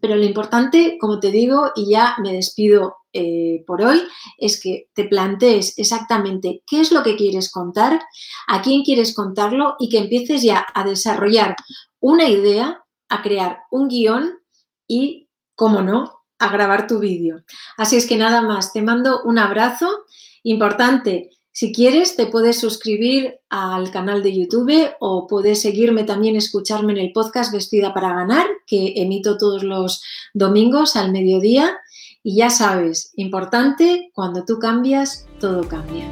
Pero 0.00 0.16
lo 0.16 0.24
importante, 0.24 0.96
como 1.00 1.20
te 1.20 1.30
digo, 1.30 1.72
y 1.76 1.90
ya 1.90 2.16
me 2.22 2.32
despido 2.32 2.96
eh, 3.12 3.62
por 3.66 3.82
hoy, 3.82 4.00
es 4.38 4.60
que 4.60 4.88
te 4.94 5.04
plantees 5.04 5.78
exactamente 5.78 6.62
qué 6.66 6.80
es 6.80 6.92
lo 6.92 7.02
que 7.02 7.16
quieres 7.16 7.50
contar, 7.50 8.00
a 8.48 8.62
quién 8.62 8.82
quieres 8.82 9.14
contarlo 9.14 9.76
y 9.78 9.88
que 9.88 9.98
empieces 9.98 10.42
ya 10.42 10.66
a 10.74 10.84
desarrollar 10.84 11.56
una 12.00 12.28
idea, 12.28 12.82
a 13.08 13.22
crear 13.22 13.60
un 13.70 13.88
guion 13.88 14.38
y, 14.86 15.28
como 15.54 15.82
no, 15.82 16.22
a 16.38 16.48
grabar 16.48 16.86
tu 16.86 16.98
vídeo. 16.98 17.44
Así 17.76 17.96
es 17.96 18.06
que 18.06 18.16
nada 18.16 18.42
más, 18.42 18.72
te 18.72 18.82
mando 18.82 19.22
un 19.22 19.38
abrazo 19.38 20.04
importante. 20.42 21.30
Si 21.54 21.70
quieres, 21.70 22.16
te 22.16 22.26
puedes 22.26 22.58
suscribir 22.58 23.38
al 23.50 23.90
canal 23.90 24.22
de 24.22 24.34
YouTube 24.34 24.90
o 25.00 25.26
puedes 25.26 25.60
seguirme 25.60 26.04
también, 26.04 26.34
escucharme 26.34 26.92
en 26.92 26.98
el 26.98 27.12
podcast 27.12 27.52
Vestida 27.52 27.92
para 27.92 28.14
Ganar, 28.14 28.46
que 28.66 28.94
emito 28.96 29.36
todos 29.36 29.62
los 29.62 30.02
domingos 30.32 30.96
al 30.96 31.12
mediodía. 31.12 31.76
Y 32.22 32.36
ya 32.36 32.48
sabes, 32.48 33.12
importante, 33.16 34.10
cuando 34.14 34.46
tú 34.46 34.58
cambias, 34.58 35.26
todo 35.40 35.68
cambia. 35.68 36.08